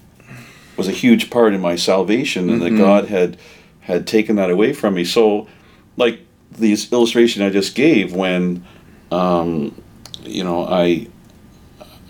was 0.76 0.88
a 0.88 0.92
huge 0.92 1.30
part 1.30 1.54
in 1.54 1.60
my 1.60 1.76
salvation, 1.76 2.50
and 2.50 2.60
mm-hmm. 2.60 2.76
that 2.76 2.82
God 2.82 3.08
had 3.08 3.36
had 3.80 4.06
taken 4.06 4.36
that 4.36 4.50
away 4.50 4.72
from 4.72 4.94
me. 4.94 5.04
So, 5.04 5.48
like 5.96 6.20
these 6.52 6.92
illustration 6.92 7.42
I 7.42 7.50
just 7.50 7.74
gave, 7.74 8.14
when 8.14 8.64
um, 9.10 9.80
you 10.22 10.44
know 10.44 10.64
I, 10.64 11.08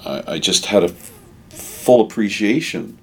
I, 0.04 0.22
I 0.26 0.38
just 0.38 0.66
had 0.66 0.82
a 0.82 0.88
f- 0.88 1.12
full 1.50 2.02
appreciation 2.02 2.98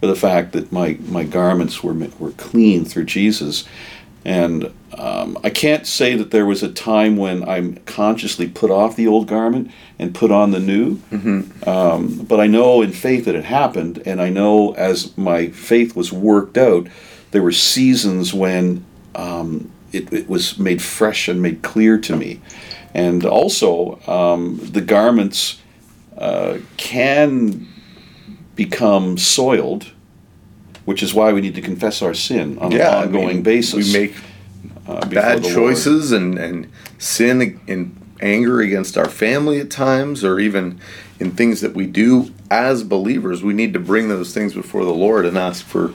for 0.00 0.06
the 0.06 0.16
fact 0.16 0.52
that 0.52 0.72
my 0.72 0.98
my 1.02 1.24
garments 1.24 1.82
were 1.82 1.94
were 2.18 2.32
clean 2.32 2.84
through 2.84 3.04
Jesus, 3.04 3.64
and 4.24 4.72
um, 4.98 5.36
I 5.44 5.50
can't 5.50 5.86
say 5.86 6.16
that 6.16 6.30
there 6.30 6.46
was 6.46 6.62
a 6.62 6.72
time 6.72 7.16
when 7.16 7.46
I 7.46 7.72
consciously 7.84 8.48
put 8.48 8.70
off 8.70 8.96
the 8.96 9.06
old 9.06 9.28
garment 9.28 9.70
and 9.98 10.14
put 10.14 10.30
on 10.30 10.52
the 10.52 10.60
new. 10.60 10.96
Mm-hmm. 11.10 11.68
Um, 11.68 12.24
but 12.24 12.40
I 12.40 12.46
know 12.46 12.82
in 12.82 12.92
faith 12.92 13.26
that 13.26 13.34
it 13.34 13.44
happened, 13.44 14.02
and 14.06 14.20
I 14.20 14.30
know 14.30 14.72
as 14.74 15.16
my 15.18 15.48
faith 15.48 15.94
was 15.94 16.12
worked 16.12 16.56
out 16.56 16.86
there 17.36 17.42
were 17.42 17.52
seasons 17.52 18.32
when 18.32 18.82
um, 19.14 19.70
it, 19.92 20.10
it, 20.10 20.26
was 20.26 20.58
made 20.58 20.80
fresh 20.80 21.28
and 21.28 21.42
made 21.42 21.60
clear 21.60 21.98
to 21.98 22.16
me. 22.16 22.40
And 22.94 23.26
also, 23.26 24.00
um, 24.08 24.58
the 24.62 24.80
garments 24.80 25.60
uh, 26.16 26.60
can 26.78 27.68
become 28.54 29.18
soiled, 29.18 29.92
which 30.86 31.02
is 31.02 31.12
why 31.12 31.34
we 31.34 31.42
need 31.42 31.54
to 31.56 31.60
confess 31.60 32.00
our 32.00 32.14
sin 32.14 32.56
on 32.58 32.70
yeah, 32.70 33.02
an 33.02 33.08
ongoing 33.08 33.28
I 33.28 33.32
mean, 33.34 33.42
basis. 33.42 33.92
We 33.92 34.00
make 34.00 34.16
uh, 34.86 35.06
bad 35.06 35.44
choices 35.44 36.12
and, 36.12 36.38
and 36.38 36.72
sin 36.96 37.60
in 37.66 37.94
anger 38.22 38.62
against 38.62 38.96
our 38.96 39.10
family 39.10 39.60
at 39.60 39.70
times, 39.70 40.24
or 40.24 40.40
even 40.40 40.80
in 41.20 41.32
things 41.32 41.60
that 41.60 41.74
we 41.74 41.86
do 41.86 42.32
as 42.50 42.82
believers. 42.82 43.42
We 43.42 43.52
need 43.52 43.74
to 43.74 43.78
bring 43.78 44.08
those 44.08 44.32
things 44.32 44.54
before 44.54 44.86
the 44.86 44.94
Lord 44.94 45.26
and 45.26 45.36
ask 45.36 45.62
for 45.66 45.92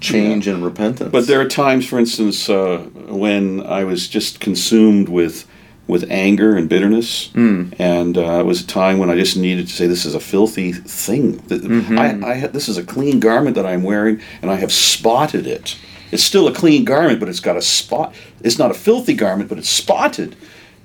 change 0.00 0.46
yeah. 0.46 0.54
and 0.54 0.64
repentance. 0.64 1.10
But 1.10 1.26
there 1.26 1.40
are 1.40 1.48
times, 1.48 1.86
for 1.86 1.98
instance, 1.98 2.48
uh, 2.48 2.78
when 3.08 3.64
I 3.66 3.84
was 3.84 4.08
just 4.08 4.40
consumed 4.40 5.08
with 5.08 5.46
with 5.88 6.04
anger 6.10 6.54
and 6.54 6.68
bitterness, 6.68 7.28
mm. 7.28 7.74
and 7.78 8.18
uh, 8.18 8.40
it 8.40 8.44
was 8.44 8.62
a 8.62 8.66
time 8.66 8.98
when 8.98 9.08
I 9.08 9.16
just 9.16 9.36
needed 9.36 9.66
to 9.66 9.72
say, 9.72 9.86
"This 9.86 10.04
is 10.04 10.14
a 10.14 10.20
filthy 10.20 10.72
thing. 10.72 11.38
Mm-hmm. 11.38 11.98
I, 11.98 12.32
I, 12.32 12.46
this 12.48 12.68
is 12.68 12.76
a 12.76 12.84
clean 12.84 13.18
garment 13.20 13.56
that 13.56 13.64
I'm 13.64 13.82
wearing, 13.82 14.20
and 14.42 14.50
I 14.50 14.56
have 14.56 14.70
spotted 14.70 15.46
it. 15.46 15.76
It's 16.12 16.22
still 16.22 16.46
a 16.46 16.54
clean 16.54 16.84
garment, 16.84 17.20
but 17.20 17.28
it's 17.28 17.40
got 17.40 17.56
a 17.56 17.62
spot. 17.62 18.14
It's 18.42 18.58
not 18.58 18.70
a 18.70 18.74
filthy 18.74 19.14
garment, 19.14 19.48
but 19.48 19.58
it's 19.58 19.70
spotted." 19.70 20.36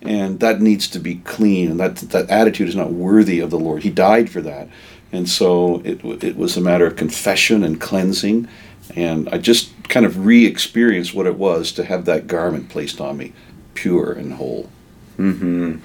And 0.02 0.42
that 0.42 0.60
needs 0.60 0.90
to 0.90 1.00
be 1.00 1.16
clean, 1.16 1.72
and 1.72 1.80
that 1.80 1.98
that 1.98 2.30
attitude 2.30 2.70
is 2.70 2.76
not 2.76 2.92
worthy 2.92 3.40
of 3.40 3.52
the 3.52 3.60
Lord. 3.60 3.84
He 3.84 3.90
died 3.90 4.30
for 4.30 4.42
that, 4.42 4.70
and 5.12 5.30
so 5.30 5.82
it 5.84 6.04
it 6.24 6.38
was 6.38 6.56
a 6.56 6.62
matter 6.62 6.86
of 6.86 6.96
confession 6.96 7.64
and 7.64 7.80
cleansing, 7.80 8.48
and 8.96 9.30
I 9.30 9.38
just 9.38 9.72
kind 9.90 10.06
of 10.06 10.26
re 10.26 10.46
experienced 10.46 11.14
what 11.14 11.26
it 11.26 11.38
was 11.38 11.72
to 11.74 11.84
have 11.84 12.06
that 12.06 12.28
garment 12.28 12.70
placed 12.70 13.02
on 13.02 13.18
me, 13.18 13.34
pure 13.74 14.12
and 14.12 14.34
whole. 14.34 14.70
Mm-hmm. 15.18 15.78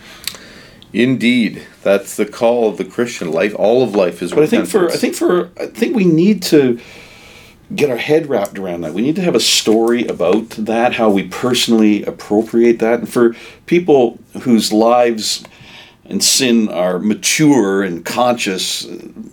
Indeed, 0.92 1.66
that's 1.82 2.16
the 2.16 2.24
call 2.24 2.68
of 2.68 2.78
the 2.78 2.84
Christian 2.84 3.30
life. 3.30 3.54
All 3.54 3.82
of 3.82 3.94
life 3.94 4.22
is. 4.22 4.30
But 4.32 4.40
repentance. 4.40 4.74
I 4.74 4.96
think 4.96 5.14
for 5.14 5.40
I 5.40 5.46
think 5.46 5.54
for 5.56 5.62
I 5.62 5.66
think 5.66 5.96
we 5.96 6.04
need 6.04 6.42
to 6.44 6.80
get 7.74 7.90
our 7.90 7.98
head 7.98 8.28
wrapped 8.28 8.58
around 8.58 8.80
that. 8.80 8.94
We 8.94 9.02
need 9.02 9.16
to 9.16 9.22
have 9.22 9.34
a 9.34 9.40
story 9.40 10.06
about 10.06 10.50
that, 10.50 10.94
how 10.94 11.10
we 11.10 11.24
personally 11.24 12.02
appropriate 12.04 12.78
that, 12.78 13.00
and 13.00 13.08
for 13.08 13.36
people 13.66 14.18
whose 14.42 14.72
lives 14.72 15.44
and 16.06 16.24
sin 16.24 16.70
are 16.70 16.98
mature 16.98 17.82
and 17.82 18.04
conscious, 18.04 18.84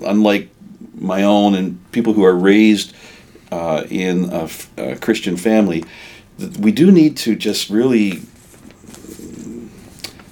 unlike 0.03 0.49
my 0.93 1.23
own, 1.23 1.55
and 1.55 1.91
people 1.93 2.11
who 2.11 2.25
are 2.25 2.35
raised 2.35 2.93
uh, 3.51 3.84
in 3.89 4.29
a, 4.31 4.49
a, 4.77 4.95
Christian 4.97 5.38
family, 5.38 5.84
we 6.60 6.71
do 6.71 6.91
need 6.91 7.17
to 7.17 7.36
just 7.36 7.69
really 7.69 8.21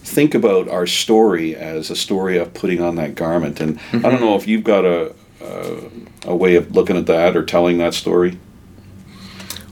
think 0.03 0.35
about 0.35 0.67
our 0.67 0.85
story 0.85 1.55
as 1.55 1.89
a 1.89 1.95
story 1.95 2.37
of 2.37 2.53
putting 2.53 2.81
on 2.81 2.95
that 2.95 3.15
garment. 3.15 3.59
And 3.59 3.79
mm-hmm. 3.79 4.05
I 4.05 4.09
don't 4.09 4.21
know 4.21 4.35
if 4.35 4.47
you've 4.47 4.63
got 4.63 4.85
a, 4.85 5.13
a, 5.41 5.77
a 6.25 6.35
way 6.35 6.55
of 6.55 6.75
looking 6.75 6.97
at 6.97 7.05
that 7.07 7.35
or 7.35 7.43
telling 7.43 7.77
that 7.79 7.93
story. 7.93 8.37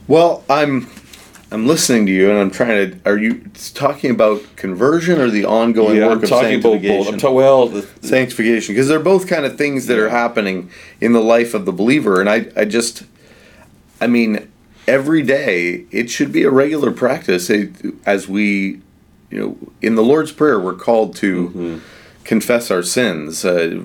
Well, 0.08 0.44
I'm 0.48 0.88
I'm 1.52 1.66
listening 1.66 2.06
to 2.06 2.12
you, 2.12 2.30
and 2.30 2.38
I'm 2.38 2.50
trying 2.50 2.90
to. 2.90 2.98
Are 3.08 3.18
you 3.18 3.44
talking 3.74 4.10
about 4.10 4.42
conversion 4.56 5.20
or 5.20 5.28
the 5.28 5.44
ongoing 5.44 5.98
yeah, 5.98 6.06
work 6.06 6.18
I'm 6.18 6.22
of 6.22 6.28
sanctification? 6.30 7.14
About 7.14 7.20
both. 7.20 7.34
well, 7.34 7.68
the, 7.68 7.86
sanctification, 8.00 8.74
because 8.74 8.88
they're 8.88 8.98
both 8.98 9.28
kind 9.28 9.44
of 9.44 9.58
things 9.58 9.86
that 9.86 9.98
are 9.98 10.08
happening 10.08 10.70
in 11.00 11.12
the 11.12 11.20
life 11.20 11.52
of 11.52 11.66
the 11.66 11.72
believer, 11.72 12.20
and 12.20 12.30
I, 12.30 12.46
I 12.56 12.64
just 12.64 13.04
I 14.02 14.06
mean, 14.08 14.50
every 14.86 15.22
day 15.22 15.86
it 15.90 16.10
should 16.10 16.32
be 16.32 16.42
a 16.42 16.50
regular 16.50 16.90
practice 16.90 17.50
as 18.04 18.28
we, 18.28 18.80
you 19.30 19.38
know, 19.38 19.56
in 19.80 19.94
the 19.94 20.02
Lord's 20.02 20.32
Prayer, 20.32 20.58
we're 20.58 20.74
called 20.74 21.14
to. 21.16 21.48
Mm-hmm. 21.48 21.78
confess 22.24 22.70
our 22.70 22.84
sins. 22.84 23.44
Uh, 23.44 23.82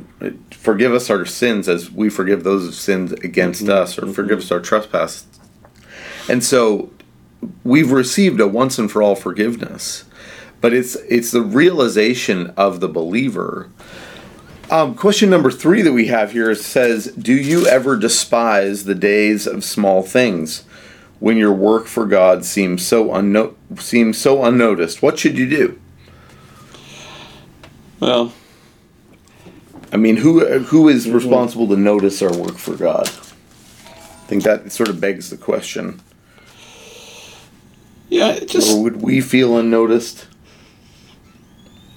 forgive 0.52 0.94
us 0.94 1.10
our 1.10 1.26
sins 1.26 1.68
as 1.68 1.90
we 1.92 2.08
forgive 2.08 2.44
those 2.44 2.66
who 2.66 2.72
sinned 2.72 3.12
against 3.24 3.64
Mm-hmm. 3.64 3.82
us, 3.84 3.98
or 3.98 4.14
forgive 4.14 4.40
us 4.40 4.52
our 4.52 4.60
trespasses. 4.60 5.26
And 6.30 6.44
so 6.44 6.92
we've 7.64 7.92
received 7.92 8.40
a 8.40 8.48
once 8.48 8.78
and 8.78 8.92
for 8.92 9.02
all 9.02 9.16
forgiveness, 9.16 10.04
but 10.62 10.72
it's 10.72 10.96
it's 11.10 11.32
the 11.32 11.42
realization 11.42 12.54
of 12.56 12.80
the 12.80 12.88
believer. 13.00 13.70
Um, 14.70 14.96
question 14.96 15.30
number 15.30 15.50
three 15.50 15.82
that 15.82 15.94
we 15.94 16.08
have 16.08 16.34
here 16.34 16.54
says, 16.54 17.08
"Do 17.18 17.34
you 17.34 17.66
ever 17.68 17.96
despise 17.96 18.84
the 18.84 18.96
days 18.96 19.48
of 19.48 19.64
small 19.64 20.02
things, 20.04 20.64
when 21.20 21.38
your 21.38 21.54
work 21.54 21.86
for 21.88 22.06
God 22.06 22.44
seems 22.44 22.86
so 22.86 23.06
unno- 23.06 23.54
seems 23.80 24.18
so 24.18 24.44
unnoticed? 24.44 25.02
What 25.02 25.18
should 25.18 25.38
you 25.38 25.50
do?" 25.50 25.80
Well, 28.02 28.34
I 29.94 29.98
mean, 29.98 30.18
who 30.18 30.46
who 30.60 30.90
is 30.90 31.10
responsible 31.10 31.68
to 31.70 31.78
notice 31.78 32.22
our 32.22 32.36
work 32.36 32.58
for 32.58 32.76
God? 32.76 33.08
I 33.08 34.30
think 34.30 34.44
that 34.44 34.70
sort 34.74 34.90
of 34.90 35.00
begs 35.00 35.30
the 35.30 35.38
question. 35.38 36.02
yeah, 38.10 38.32
it 38.32 38.50
just 38.50 38.74
Or 38.76 38.84
would 38.84 39.02
we 39.02 39.22
feel 39.22 39.58
unnoticed? 39.58 40.28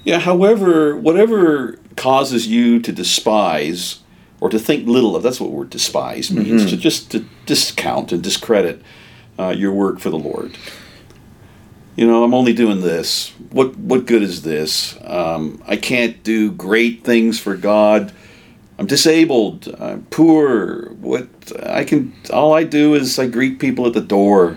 Yeah, 0.05 0.21
however, 0.21 0.97
whatever 0.97 1.80
causes 1.97 2.47
you 2.47 2.81
to 2.81 2.93
despise 2.93 4.01
or 4.41 4.49
to 4.49 4.59
think 4.59 4.89
little 4.89 5.15
of, 5.15 5.23
that's 5.23 5.41
what 5.41 5.51
word 5.51 5.71
despise 5.71 6.31
means, 6.31 6.71
to 6.71 6.77
just 6.77 7.11
to 7.11 7.25
discount 7.45 8.11
and 8.13 8.23
discredit 8.23 8.83
uh, 9.39 9.51
your 9.51 9.73
work 9.73 9.99
for 9.99 10.09
the 10.11 10.19
Lord. 10.19 10.57
You 11.97 12.07
know, 12.07 12.25
I'm 12.25 12.33
only 12.33 12.55
doing 12.55 12.81
this. 12.81 13.31
What 13.51 13.77
what 13.77 14.07
good 14.07 14.23
is 14.23 14.43
this? 14.43 14.97
Um, 15.05 15.63
I 15.67 15.77
can't 15.77 16.23
do 16.23 16.51
great 16.53 17.05
things 17.05 17.39
for 17.39 17.57
God. 17.57 18.13
I'm 18.79 18.87
disabled. 18.87 19.69
I'm 19.79 20.05
poor. 20.05 20.91
What 20.93 21.29
I 21.63 21.85
can, 21.85 22.15
all 22.33 22.55
I 22.55 22.65
do 22.65 22.95
is 22.95 23.19
I 23.19 23.27
greet 23.27 23.59
people 23.59 23.87
at 23.87 23.93
the 23.93 24.01
door, 24.01 24.57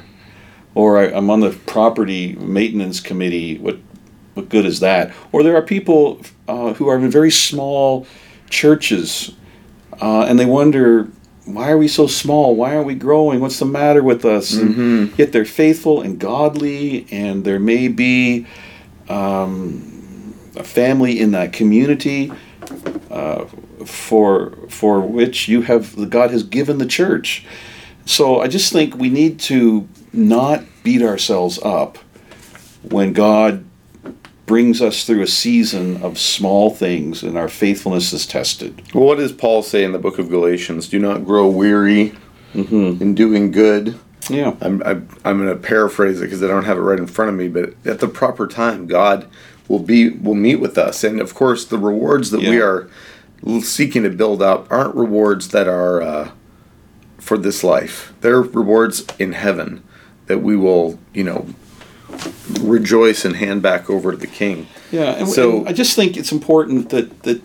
or 0.75 0.97
I, 0.97 1.11
I'm 1.11 1.29
on 1.29 1.41
the 1.41 1.49
property 1.49 2.35
maintenance 2.35 3.01
committee. 3.01 3.57
What 3.57 3.79
what 4.33 4.49
good 4.49 4.65
is 4.65 4.79
that? 4.79 5.13
Or 5.31 5.43
there 5.43 5.55
are 5.55 5.61
people 5.61 6.21
uh, 6.47 6.73
who 6.73 6.87
are 6.87 6.97
in 6.97 7.09
very 7.09 7.31
small 7.31 8.05
churches, 8.49 9.33
uh, 10.01 10.23
and 10.23 10.39
they 10.39 10.45
wonder, 10.45 11.07
why 11.45 11.69
are 11.71 11.77
we 11.77 11.87
so 11.87 12.07
small? 12.07 12.55
Why 12.55 12.75
aren't 12.75 12.87
we 12.87 12.95
growing? 12.95 13.39
What's 13.41 13.59
the 13.59 13.65
matter 13.65 14.01
with 14.01 14.23
us? 14.25 14.53
And 14.53 15.17
yet 15.17 15.31
they're 15.33 15.45
faithful 15.45 16.01
and 16.01 16.17
godly, 16.19 17.05
and 17.11 17.43
there 17.43 17.59
may 17.59 17.89
be 17.89 18.47
um, 19.09 20.33
a 20.55 20.63
family 20.63 21.19
in 21.19 21.31
that 21.31 21.51
community 21.51 22.31
uh, 23.11 23.45
for 23.85 24.53
for 24.69 25.01
which 25.01 25.49
you 25.49 25.61
have 25.63 26.09
God 26.09 26.31
has 26.31 26.43
given 26.43 26.77
the 26.77 26.85
church. 26.85 27.45
So 28.05 28.39
I 28.39 28.47
just 28.47 28.71
think 28.71 28.95
we 28.95 29.09
need 29.09 29.39
to 29.41 29.87
not 30.13 30.63
beat 30.83 31.01
ourselves 31.01 31.59
up 31.63 31.97
when 32.83 33.13
God 33.13 33.65
brings 34.53 34.83
us 34.83 35.03
through 35.03 35.23
a 35.23 35.25
season 35.25 35.99
of 36.03 36.19
small 36.19 36.69
things 36.69 37.23
and 37.23 37.35
our 37.39 37.49
faithfulness 37.49 38.13
is 38.13 38.27
tested. 38.27 38.83
Well, 38.93 39.05
what 39.05 39.17
does 39.17 39.31
Paul 39.31 39.63
say 39.63 39.83
in 39.83 39.93
the 39.93 39.97
book 39.97 40.19
of 40.19 40.29
Galatians? 40.29 40.87
Do 40.87 40.99
not 40.99 41.25
grow 41.25 41.49
weary 41.49 42.13
in 43.01 43.15
doing 43.15 43.49
good. 43.49 43.97
Yeah. 44.29 44.55
I'm, 44.61 44.83
I'm, 44.83 45.09
I'm 45.25 45.43
going 45.43 45.49
to 45.49 45.55
paraphrase 45.55 46.21
it 46.21 46.25
because 46.25 46.43
I 46.43 46.47
don't 46.47 46.65
have 46.65 46.77
it 46.77 46.81
right 46.81 46.99
in 46.99 47.07
front 47.07 47.29
of 47.29 47.35
me, 47.35 47.47
but 47.47 47.73
at 47.83 47.99
the 47.99 48.07
proper 48.07 48.45
time, 48.45 48.85
God 48.85 49.27
will 49.67 49.79
be 49.79 50.09
will 50.09 50.35
meet 50.35 50.57
with 50.57 50.77
us, 50.77 51.03
and 51.03 51.19
of 51.19 51.33
course, 51.33 51.65
the 51.65 51.79
rewards 51.79 52.29
that 52.29 52.41
we 52.41 52.61
are 52.61 52.87
seeking 53.61 54.03
to 54.03 54.11
build 54.11 54.43
up 54.43 54.71
aren't 54.71 54.93
rewards 54.93 55.47
that 55.47 55.67
are 55.67 55.99
uh, 56.03 56.31
for 57.17 57.39
this 57.39 57.63
life. 57.63 58.13
They're 58.21 58.43
rewards 58.43 59.03
in 59.17 59.31
heaven 59.31 59.83
that 60.27 60.43
we 60.43 60.55
will, 60.55 60.99
you 61.11 61.23
know, 61.23 61.47
rejoice 62.62 63.26
and 63.26 63.36
hand 63.36 63.62
back 63.62 63.89
over 63.89 64.12
to 64.12 64.17
the 64.17 64.28
King. 64.28 64.67
Yeah, 64.91 65.13
and, 65.15 65.28
So- 65.28 65.60
and 65.60 65.69
I 65.69 65.73
just 65.73 65.95
think 65.95 66.17
it's 66.17 66.32
important 66.32 66.89
that 66.89 67.23
that 67.23 67.41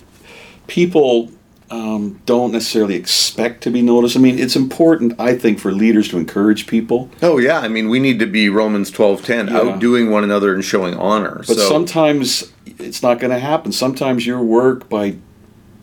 people 0.67 1.31
um, 1.71 2.19
don't 2.25 2.53
necessarily 2.53 2.95
expect 2.95 3.63
to 3.65 3.71
be 3.71 3.83
noticed. 3.83 4.17
I 4.17 4.21
mean, 4.21 4.39
it's 4.39 4.57
important, 4.57 5.15
I 5.19 5.35
think, 5.37 5.59
for 5.59 5.71
leaders 5.71 6.09
to 6.09 6.17
encourage 6.17 6.67
people. 6.67 7.11
Oh 7.23 7.39
yeah, 7.39 7.59
I 7.61 7.69
mean 7.69 7.89
we 7.91 7.99
need 7.99 8.19
to 8.21 8.27
be 8.27 8.49
Romans 8.49 8.91
twelve 8.91 9.23
ten, 9.25 9.49
Yeah. 9.49 9.59
outdoing 9.59 10.11
one 10.11 10.25
another 10.25 10.55
and 10.55 10.65
showing 10.65 10.95
honor. 10.95 11.37
But 11.47 11.57
so 11.59 11.69
sometimes 11.69 12.51
it's 12.79 13.03
not 13.03 13.19
going 13.21 13.33
to 13.33 13.39
happen. 13.39 13.73
Sometimes 13.73 14.27
your 14.27 14.43
work, 14.43 14.89
by 14.89 15.17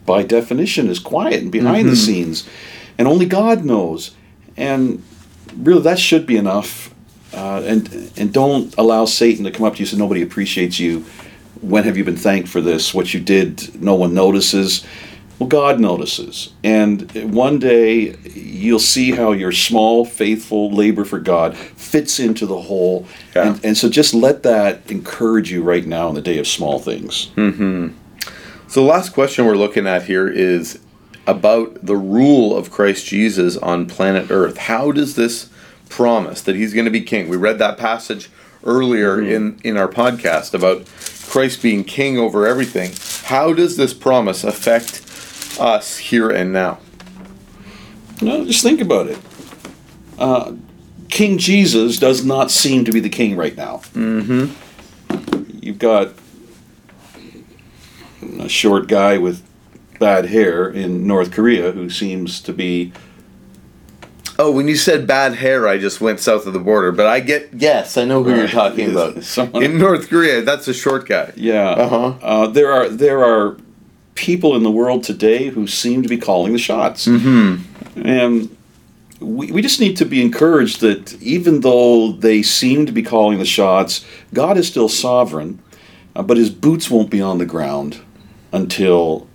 by 0.05 0.23
definition, 0.23 0.87
is 0.89 0.99
quiet 0.99 1.41
and 1.41 1.51
behind 1.51 1.89
the 1.89 1.95
scenes, 1.95 2.47
and 2.97 3.07
only 3.07 3.25
God 3.25 3.63
knows. 3.65 4.11
And 4.57 5.03
really, 5.57 5.81
that 5.81 5.99
should 5.99 6.25
be 6.25 6.37
enough. 6.37 6.93
Uh, 7.35 7.61
and 7.65 8.11
and 8.17 8.33
don't 8.33 8.73
allow 8.77 9.05
Satan 9.05 9.43
to 9.43 9.51
come 9.51 9.65
up 9.65 9.73
to 9.73 9.79
you 9.79 9.83
and 9.83 9.89
say 9.89 9.97
nobody 9.97 10.21
appreciates 10.21 10.79
you. 10.79 11.05
When 11.61 11.83
have 11.83 11.97
you 11.97 12.03
been 12.03 12.17
thanked 12.17 12.47
for 12.47 12.61
this? 12.61 12.93
What 12.93 13.13
you 13.13 13.19
did, 13.19 13.81
no 13.81 13.95
one 13.95 14.13
notices. 14.13 14.85
Well, 15.37 15.49
God 15.49 15.81
notices. 15.81 16.53
And 16.63 17.11
one 17.33 17.59
day 17.59 18.15
you'll 18.33 18.79
see 18.79 19.11
how 19.11 19.33
your 19.33 19.51
small, 19.51 20.05
faithful 20.05 20.71
labor 20.71 21.03
for 21.03 21.19
God 21.19 21.57
fits 21.57 22.19
into 22.19 22.45
the 22.45 22.61
whole. 22.61 23.05
Yeah. 23.35 23.49
And, 23.49 23.65
and 23.65 23.77
so 23.77 23.89
just 23.89 24.13
let 24.13 24.43
that 24.43 24.89
encourage 24.89 25.51
you 25.51 25.61
right 25.61 25.85
now 25.85 26.07
in 26.07 26.15
the 26.15 26.21
day 26.21 26.37
of 26.37 26.47
small 26.47 26.79
things. 26.79 27.31
Mm-hmm. 27.35 27.89
So 28.69 28.81
the 28.81 28.87
last 28.87 29.13
question 29.13 29.45
we're 29.45 29.57
looking 29.57 29.87
at 29.87 30.03
here 30.03 30.27
is 30.27 30.79
about 31.27 31.85
the 31.85 31.97
rule 31.97 32.55
of 32.55 32.71
Christ 32.71 33.05
Jesus 33.05 33.57
on 33.57 33.87
planet 33.87 34.31
Earth. 34.31 34.57
How 34.57 34.91
does 34.91 35.15
this 35.15 35.49
promise 35.89 36.41
that 36.41 36.55
he's 36.55 36.73
going 36.73 36.85
to 36.85 36.91
be 36.91 37.01
king? 37.01 37.29
We 37.29 37.37
read 37.37 37.59
that 37.59 37.77
passage 37.77 38.29
earlier 38.63 39.21
in, 39.21 39.59
in 39.63 39.77
our 39.77 39.87
podcast 39.87 40.53
about 40.53 40.85
Christ 41.29 41.61
being 41.61 41.83
king 41.83 42.17
over 42.17 42.47
everything. 42.47 42.93
How 43.27 43.53
does 43.53 43.77
this 43.77 43.93
promise 43.93 44.43
affect 44.43 45.03
us 45.59 45.97
here 45.97 46.29
and 46.29 46.51
now? 46.51 46.79
No, 48.21 48.45
just 48.45 48.63
think 48.63 48.81
about 48.81 49.07
it. 49.07 49.19
Uh, 50.17 50.53
king 51.09 51.37
Jesus 51.37 51.97
does 51.97 52.23
not 52.23 52.51
seem 52.51 52.85
to 52.85 52.91
be 52.91 52.99
the 52.99 53.09
king 53.09 53.35
right 53.35 53.55
now. 53.55 53.77
Mm-hmm. 53.93 54.53
You've 55.61 55.79
got 55.79 56.13
a 58.39 58.49
short 58.49 58.87
guy 58.87 59.17
with 59.17 59.43
bad 59.99 60.25
hair 60.25 60.69
in 60.69 61.07
North 61.07 61.31
Korea 61.31 61.71
who 61.71 61.89
seems 61.89 62.41
to 62.41 62.53
be. 62.53 62.93
Oh, 64.37 64.51
when 64.51 64.67
you 64.67 64.75
said 64.75 65.07
bad 65.07 65.35
hair, 65.35 65.67
I 65.67 65.77
just 65.77 66.01
went 66.01 66.19
south 66.19 66.45
of 66.45 66.53
the 66.53 66.59
border. 66.59 66.91
But 66.91 67.05
I 67.07 67.19
get 67.21 67.49
yes, 67.53 67.97
I 67.97 68.05
know 68.05 68.23
who 68.23 68.35
you're 68.35 68.47
talking 68.47 68.91
about. 68.91 69.23
Someone- 69.23 69.63
In 69.63 69.77
North 69.77 70.09
Korea, 70.09 70.41
that's 70.41 70.67
a 70.67 70.73
short 70.73 71.07
guy. 71.07 71.31
Yeah. 71.35 71.69
Uh-huh. 71.71 72.13
Uh, 72.21 72.47
there 72.47 72.71
are 72.71 72.89
there 72.89 73.23
are 73.23 73.57
people 74.15 74.55
in 74.55 74.63
the 74.63 74.71
world 74.71 75.03
today 75.03 75.49
who 75.49 75.67
seem 75.67 76.01
to 76.03 76.09
be 76.09 76.17
calling 76.17 76.53
the 76.53 76.59
shots. 76.59 77.05
Mm-hmm. 77.07 78.01
And 78.07 78.55
we, 79.19 79.51
we 79.51 79.61
just 79.61 79.79
need 79.79 79.97
to 79.97 80.05
be 80.05 80.21
encouraged 80.21 80.81
that 80.81 81.21
even 81.21 81.61
though 81.61 82.11
they 82.13 82.41
seem 82.41 82.85
to 82.85 82.91
be 82.91 83.03
calling 83.03 83.39
the 83.39 83.45
shots, 83.45 84.05
God 84.33 84.57
is 84.57 84.67
still 84.67 84.87
sovereign, 84.89 85.61
uh, 86.15 86.23
but 86.23 86.37
his 86.37 86.49
boots 86.49 86.89
won't 86.89 87.09
be 87.09 87.21
on 87.21 87.37
the 87.39 87.45
ground 87.45 87.99
until, 88.53 89.27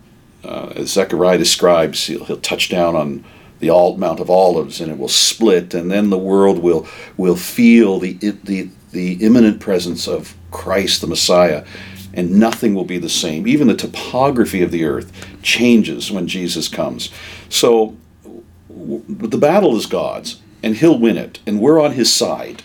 uh, 0.45 0.73
as 0.77 0.93
Zechariah 0.93 1.37
describes, 1.39 2.07
he'll, 2.07 2.25
he'll 2.25 2.41
touch 2.41 2.69
down 2.71 2.97
on 2.97 3.25
the 3.61 3.71
Alt 3.71 3.99
Mount 3.99 4.21
of 4.21 4.29
Olives 4.29 4.81
and 4.81 4.91
it 4.91 4.99
will 4.99 5.09
split, 5.09 5.73
and 5.75 5.91
then 5.91 6.11
the 6.11 6.19
world 6.19 6.59
will 6.59 6.89
will 7.17 7.37
feel 7.37 7.99
the 8.01 8.15
the 8.15 8.69
the 8.91 9.13
imminent 9.25 9.61
presence 9.61 10.09
of 10.09 10.35
Christ 10.51 11.01
the 11.01 11.07
Messiah, 11.07 11.65
and 12.13 12.33
nothing 12.33 12.75
will 12.75 12.85
be 12.85 12.99
the 12.99 13.09
same. 13.09 13.47
Even 13.47 13.69
the 13.69 13.77
topography 13.77 14.63
of 14.63 14.71
the 14.71 14.85
earth 14.85 15.13
changes 15.43 16.11
when 16.11 16.27
Jesus 16.27 16.69
comes. 16.69 17.11
So 17.49 17.97
the 18.69 19.39
battle 19.39 19.77
is 19.77 19.87
God's, 19.87 20.41
and 20.63 20.77
He'll 20.77 20.99
win 20.99 21.17
it, 21.17 21.39
and 21.47 21.61
we're 21.61 21.81
on 21.81 21.93
His 21.93 22.13
side. 22.13 22.63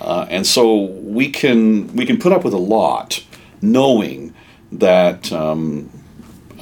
Uh, 0.00 0.26
and 0.28 0.46
so 0.46 0.82
we 0.82 1.30
can 1.30 1.94
we 1.94 2.06
can 2.06 2.18
put 2.18 2.32
up 2.32 2.44
with 2.44 2.54
a 2.54 2.58
lot, 2.58 3.24
knowing 3.62 4.34
that 4.72 5.30
um, 5.32 5.90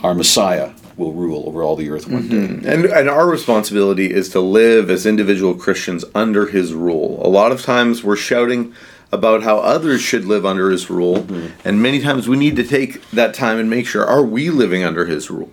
our 0.03 0.15
Messiah 0.15 0.73
will 0.97 1.13
rule 1.13 1.45
over 1.47 1.63
all 1.63 1.77
the 1.77 1.91
earth 1.91 2.07
one 2.09 2.29
day. 2.29 2.71
And, 2.71 2.85
and 2.87 3.09
our 3.09 3.27
responsibility 3.27 4.13
is 4.13 4.29
to 4.31 4.41
live 4.41 4.91
as 4.91 5.07
individual 5.07 5.55
Christians 5.55 6.05
under 6.15 6.47
his 6.47 6.75
rule. 6.75 7.21
A 7.25 7.29
lot 7.29 7.53
of 7.53 7.63
times 7.63 8.05
we're 8.05 8.17
shouting 8.17 8.75
about 9.11 9.43
how 9.43 9.59
others 9.59 10.01
should 10.01 10.25
live 10.25 10.47
under 10.47 10.71
his 10.71 10.89
rule, 10.89 11.27
and 11.65 11.83
many 11.83 12.01
times 12.01 12.29
we 12.29 12.37
need 12.37 12.57
to 12.57 12.65
take 12.65 13.09
that 13.11 13.35
time 13.35 13.59
and 13.59 13.69
make 13.69 13.87
sure 13.87 14.05
are 14.05 14.25
we 14.25 14.49
living 14.49 14.85
under 14.85 15.05
his 15.05 15.31
rule? 15.31 15.53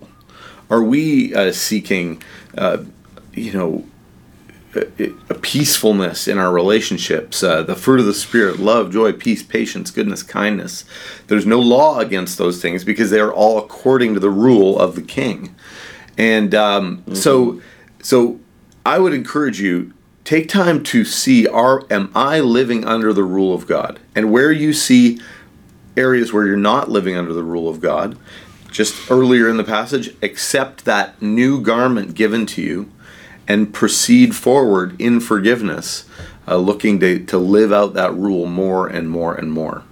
Are 0.69 0.84
we 0.84 1.34
uh, 1.36 1.52
seeking, 1.52 2.23
uh, 2.58 2.84
you 3.34 3.52
know, 3.52 3.86
a, 4.75 5.34
peacefulness 5.36 6.27
in 6.27 6.38
our 6.38 6.51
relationships, 6.51 7.41
uh, 7.41 7.63
the 7.63 7.75
fruit 7.75 7.99
of 7.99 8.05
the 8.05 8.13
Spirit 8.13 8.60
love, 8.60 8.91
joy, 8.91 9.12
peace, 9.12 9.41
patience, 9.41 9.89
goodness, 9.91 10.21
kindness. 10.21 10.86
There's 11.27 11.45
no 11.45 11.60
law 11.60 11.99
against 11.99 12.38
those 12.38 12.62
things 12.62 12.84
because 12.84 13.10
they 13.10 13.19
are 13.19 13.34
all 13.34 13.58
according 13.58 14.13
to 14.13 14.19
the 14.19 14.29
rule 14.29 14.77
of 14.77 14.95
the 14.95 15.01
king. 15.01 15.55
And 16.17 16.53
um, 16.53 17.03
so, 17.15 17.62
so 18.01 18.39
I 18.86 18.99
would 18.99 19.13
encourage 19.13 19.60
you 19.62 19.93
take 20.23 20.49
time 20.49 20.84
to 20.84 21.05
see 21.05 21.47
are 21.47 21.86
am 21.89 22.12
I 22.13 22.39
living 22.39 22.86
under 22.86 23.13
the 23.13 23.23
rule 23.23 23.53
of 23.53 23.65
God? 23.65 23.99
And 24.15 24.32
where 24.32 24.51
you 24.51 24.73
see 24.73 25.19
areas 25.97 26.32
where 26.32 26.45
you're 26.45 26.58
not 26.58 26.89
living 26.89 27.15
under 27.15 27.34
the 27.34 27.43
rule 27.43 27.67
of 27.69 27.79
God, 27.79 28.17
just 28.69 29.10
earlier 29.10 29.49
in 29.49 29.58
the 29.58 29.63
passage, 29.63 30.15
accept 30.21 30.86
that 30.86 31.19
new 31.21 31.62
garment 31.62 32.13
given 32.13 32.45
to 32.47 32.62
you 32.62 32.91
and 33.50 33.74
proceed 33.74 34.36
forward 34.36 34.96
in 35.02 35.20
forgiveness, 35.20 36.06
uh, 36.48 36.56
looking 36.56 37.00
to, 37.00 37.26
to 37.26 37.38
live 37.38 37.74
out 37.74 37.96
that 37.96 38.14
rule 38.14 38.46
more 38.46 38.88
and 38.88 39.10
more 39.10 39.36
and 39.36 39.52
more. 39.52 39.84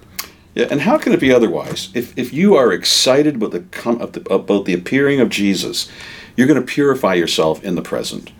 Yeah, 0.54 0.68
and 0.70 0.80
how 0.80 0.96
can 0.96 1.12
it 1.12 1.20
be 1.20 1.32
otherwise? 1.32 1.90
If, 1.92 2.16
if 2.16 2.32
you 2.32 2.54
are 2.54 2.72
excited 2.72 3.34
about 3.34 3.50
the, 3.50 3.60
com- 3.60 4.00
about 4.00 4.64
the 4.64 4.74
appearing 4.74 5.20
of 5.20 5.28
Jesus, 5.28 5.90
you're 6.36 6.46
going 6.46 6.60
to 6.60 6.66
purify 6.66 7.14
yourself 7.14 7.62
in 7.62 7.74
the 7.74 7.82
present. 7.82 8.30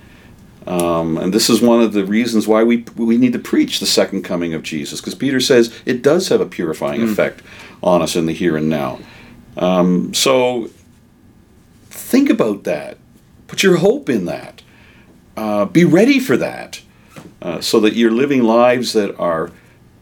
Um, 0.67 1.17
and 1.17 1.33
this 1.33 1.49
is 1.49 1.63
one 1.63 1.81
of 1.81 1.93
the 1.93 2.05
reasons 2.05 2.47
why 2.47 2.63
we, 2.63 2.85
we 2.97 3.17
need 3.17 3.33
to 3.33 3.39
preach 3.39 3.81
the 3.81 3.87
second 3.87 4.23
coming 4.23 4.55
of 4.55 4.63
Jesus, 4.63 5.01
because 5.01 5.15
Peter 5.15 5.41
says 5.41 5.75
it 5.85 6.03
does 6.03 6.29
have 6.29 6.41
a 6.41 6.47
purifying 6.47 7.01
mm. 7.01 7.11
effect 7.11 7.43
on 7.83 8.03
us 8.03 8.17
in 8.17 8.27
the 8.27 8.33
here 8.33 8.57
and 8.57 8.69
now. 8.69 8.99
Um, 9.57 10.13
so 10.15 10.71
think 11.87 12.31
about 12.31 12.65
that. 12.65 12.99
Put 13.47 13.63
your 13.63 13.79
hope 13.79 14.09
in 14.09 14.27
that. 14.27 14.63
Uh, 15.39 15.65
be 15.67 15.85
ready 15.85 16.19
for 16.19 16.37
that, 16.37 16.83
uh, 17.43 17.61
so 17.61 17.79
that 17.79 17.95
you're 17.95 18.11
living 18.11 18.43
lives 18.43 18.93
that 18.93 19.17
are 19.21 19.53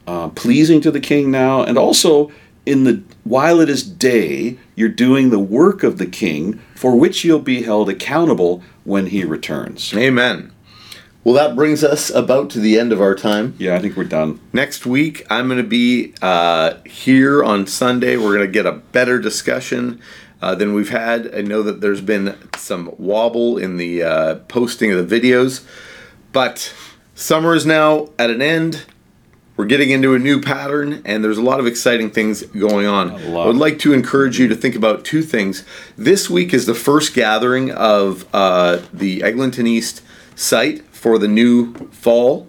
uh, 0.07 0.31
pleasing 0.31 0.81
to 0.81 0.91
the 0.91 0.99
King 0.99 1.31
now, 1.31 1.63
and 1.63 1.77
also 1.77 2.33
in 2.65 2.85
the 2.85 3.03
while 3.23 3.61
it 3.61 3.69
is 3.69 3.83
day, 3.83 4.57
you're 4.77 4.89
doing 4.89 5.29
the 5.29 5.39
work 5.39 5.83
of 5.83 5.99
the 5.99 6.07
King, 6.07 6.59
for 6.75 6.97
which 6.97 7.23
you'll 7.23 7.39
be 7.39 7.65
held 7.65 7.91
accountable 7.91 8.63
when 8.85 9.09
He 9.09 9.25
returns. 9.25 9.93
Amen. 9.95 10.53
Well, 11.23 11.35
that 11.35 11.55
brings 11.55 11.85
us 11.85 12.09
about 12.09 12.49
to 12.51 12.59
the 12.59 12.79
end 12.79 12.91
of 12.91 13.03
our 13.03 13.15
time. 13.15 13.57
Yeah, 13.59 13.75
I 13.75 13.81
think 13.81 13.95
we're 13.95 14.05
done. 14.05 14.41
Next 14.55 14.87
week, 14.87 15.27
I'm 15.29 15.49
going 15.49 15.63
to 15.63 15.69
be 15.69 16.15
uh, 16.23 16.77
here 16.87 17.45
on 17.45 17.67
Sunday. 17.67 18.17
We're 18.17 18.35
going 18.35 18.47
to 18.47 18.53
get 18.53 18.65
a 18.65 18.73
better 18.73 19.19
discussion 19.19 20.01
uh, 20.41 20.55
than 20.55 20.75
we've 20.75 20.91
had. 20.91 21.35
I 21.35 21.43
know 21.43 21.63
that 21.63 21.81
there's 21.81 22.01
been 22.01 22.37
some 22.57 22.95
wobble 22.99 23.59
in 23.59 23.77
the 23.77 24.03
uh, 24.03 24.35
posting 24.49 24.93
of 24.93 25.09
the 25.09 25.21
videos, 25.21 25.65
but 26.33 26.75
summer 27.15 27.55
is 27.55 27.67
now 27.67 28.09
at 28.19 28.31
an 28.31 28.43
end. 28.43 28.85
We're 29.57 29.67
getting 29.67 29.91
into 29.91 30.13
a 30.15 30.19
new 30.19 30.43
pattern, 30.43 31.01
and 31.07 31.25
there's 31.25 31.39
a 31.39 31.43
lot 31.43 31.61
of 31.61 31.67
exciting 31.67 32.11
things 32.11 32.43
going 32.43 32.87
on. 32.87 33.13
I 33.13 33.47
would 33.47 33.57
like 33.57 33.79
to 33.81 33.95
encourage 33.95 34.39
you 34.39 34.49
to 34.49 34.55
think 34.55 34.75
about 34.75 35.03
two 35.03 35.23
things. 35.23 35.65
This 35.97 36.29
week 36.29 36.53
is 36.53 36.67
the 36.67 36.75
first 36.75 37.15
gathering 37.15 37.71
of 37.71 38.27
uh, 38.35 38.83
the 38.93 39.23
Eglinton 39.23 39.67
East 39.67 40.03
site 40.35 40.85
for 40.85 41.19
the 41.19 41.29
new 41.29 41.73
fall 41.89 42.47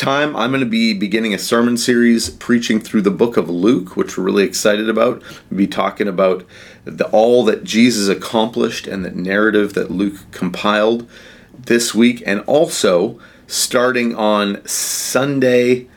time, 0.00 0.34
I'm 0.34 0.50
going 0.50 0.60
to 0.60 0.66
be 0.66 0.94
beginning 0.94 1.34
a 1.34 1.38
sermon 1.38 1.76
series 1.76 2.30
preaching 2.30 2.80
through 2.80 3.02
the 3.02 3.10
book 3.10 3.36
of 3.36 3.50
Luke, 3.50 3.96
which 3.96 4.16
we're 4.16 4.24
really 4.24 4.44
excited 4.44 4.88
about. 4.88 5.22
We'll 5.50 5.58
be 5.58 5.66
talking 5.66 6.08
about 6.08 6.44
the, 6.84 7.06
all 7.08 7.44
that 7.44 7.64
Jesus 7.64 8.08
accomplished 8.08 8.86
and 8.86 9.04
the 9.04 9.10
narrative 9.10 9.74
that 9.74 9.90
Luke 9.90 10.30
compiled 10.30 11.08
this 11.52 11.94
week, 11.94 12.22
and 12.26 12.40
also 12.42 13.20
starting 13.46 14.14
on 14.14 14.66
Sunday. 14.66 15.88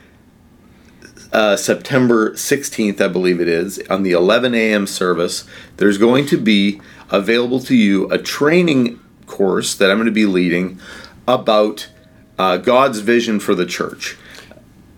Uh, 1.31 1.55
September 1.55 2.33
16th, 2.33 3.01
I 3.01 3.07
believe 3.07 3.41
it 3.41 3.47
is, 3.47 3.81
on 3.89 4.03
the 4.03 4.11
11 4.11 4.53
a.m. 4.53 4.85
service, 4.85 5.45
there's 5.77 5.97
going 5.97 6.27
to 6.27 6.37
be 6.37 6.79
available 7.09 7.59
to 7.61 7.75
you 7.75 8.07
a 8.11 8.19
training 8.19 8.99
course 9.25 9.73
that 9.73 9.89
I'm 9.89 9.97
going 9.97 10.05
to 10.05 10.11
be 10.11 10.27
leading 10.27 10.79
about 11.27 11.89
uh, 12.37 12.57
God's 12.57 12.99
vision 12.99 13.39
for 13.39 13.55
the 13.55 13.65
church. 13.65 14.17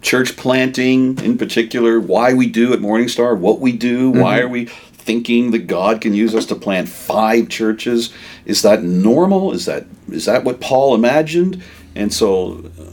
Church 0.01 0.35
planting, 0.35 1.17
in 1.23 1.37
particular, 1.37 1.99
why 1.99 2.33
we 2.33 2.47
do 2.47 2.73
at 2.73 2.79
Morningstar, 2.79 3.37
what 3.37 3.59
we 3.59 3.71
do, 3.71 4.11
mm-hmm. 4.11 4.19
why 4.19 4.39
are 4.39 4.47
we 4.47 4.69
thinking 5.05 5.51
that 5.51 5.67
God 5.67 6.01
can 6.01 6.13
use 6.13 6.33
us 6.33 6.47
to 6.47 6.55
plant 6.55 6.89
five 6.89 7.47
churches? 7.47 8.11
Is 8.45 8.63
that 8.63 8.83
normal? 8.83 9.53
Is 9.53 9.65
that 9.65 9.85
is 10.09 10.25
that 10.25 10.43
what 10.43 10.59
Paul 10.59 10.95
imagined? 10.95 11.63
And 11.95 12.11
so 12.13 12.71
uh, 12.79 12.91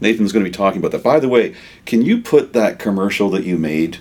Nathan's 0.00 0.32
going 0.32 0.44
to 0.44 0.50
be 0.50 0.56
talking 0.56 0.78
about 0.78 0.92
that. 0.92 1.02
By 1.02 1.18
the 1.18 1.28
way, 1.28 1.54
can 1.84 2.02
you 2.02 2.22
put 2.22 2.52
that 2.52 2.78
commercial 2.78 3.28
that 3.30 3.44
you 3.44 3.58
made 3.58 3.98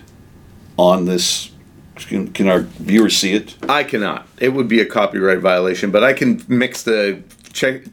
on 0.78 1.06
this? 1.06 1.52
Can, 1.96 2.32
can 2.34 2.48
our 2.48 2.62
viewers 2.62 3.18
see 3.18 3.34
it? 3.34 3.56
I 3.70 3.84
cannot. 3.84 4.28
It 4.40 4.50
would 4.50 4.68
be 4.68 4.82
a 4.82 4.86
copyright 4.86 5.40
violation, 5.40 5.92
but 5.92 6.04
I 6.04 6.14
can 6.14 6.44
mix 6.48 6.84
the 6.84 7.24
check, 7.54 7.84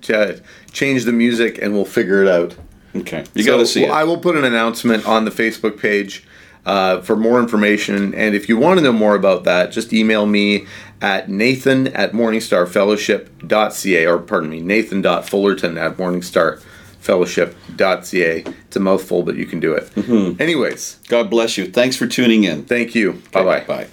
change 0.72 1.04
the 1.04 1.12
music, 1.12 1.58
and 1.62 1.72
we'll 1.72 1.84
figure 1.84 2.22
it 2.22 2.28
out. 2.28 2.56
Okay, 2.94 3.24
you 3.34 3.44
so 3.44 3.52
got 3.52 3.58
to 3.58 3.66
see 3.66 3.84
well, 3.84 3.92
it. 3.92 4.00
I 4.00 4.04
will 4.04 4.18
put 4.18 4.36
an 4.36 4.44
announcement 4.44 5.06
on 5.06 5.24
the 5.24 5.30
Facebook 5.30 5.78
page 5.78 6.24
uh, 6.64 7.00
for 7.00 7.16
more 7.16 7.40
information. 7.40 8.14
And 8.14 8.34
if 8.34 8.48
you 8.48 8.56
want 8.56 8.78
to 8.78 8.84
know 8.84 8.92
more 8.92 9.14
about 9.14 9.44
that, 9.44 9.72
just 9.72 9.92
email 9.92 10.24
me 10.26 10.66
at 11.00 11.28
nathan 11.28 11.88
at 11.88 12.12
morningstarfellowship.ca, 12.12 14.06
or 14.06 14.18
pardon 14.18 14.50
me, 14.50 14.60
nathan.fullerton 14.60 15.78
at 15.78 15.96
morningstarfellowship.ca. 15.96 18.44
It's 18.44 18.76
a 18.76 18.80
mouthful, 18.80 19.22
but 19.22 19.36
you 19.36 19.46
can 19.46 19.60
do 19.60 19.72
it. 19.74 19.84
Mm-hmm. 19.94 20.40
Anyways. 20.40 20.98
God 21.08 21.30
bless 21.30 21.58
you. 21.58 21.66
Thanks 21.66 21.96
for 21.96 22.06
tuning 22.06 22.44
in. 22.44 22.64
Thank 22.64 22.94
you. 22.94 23.20
Bye-bye. 23.32 23.64
Bye. 23.64 23.88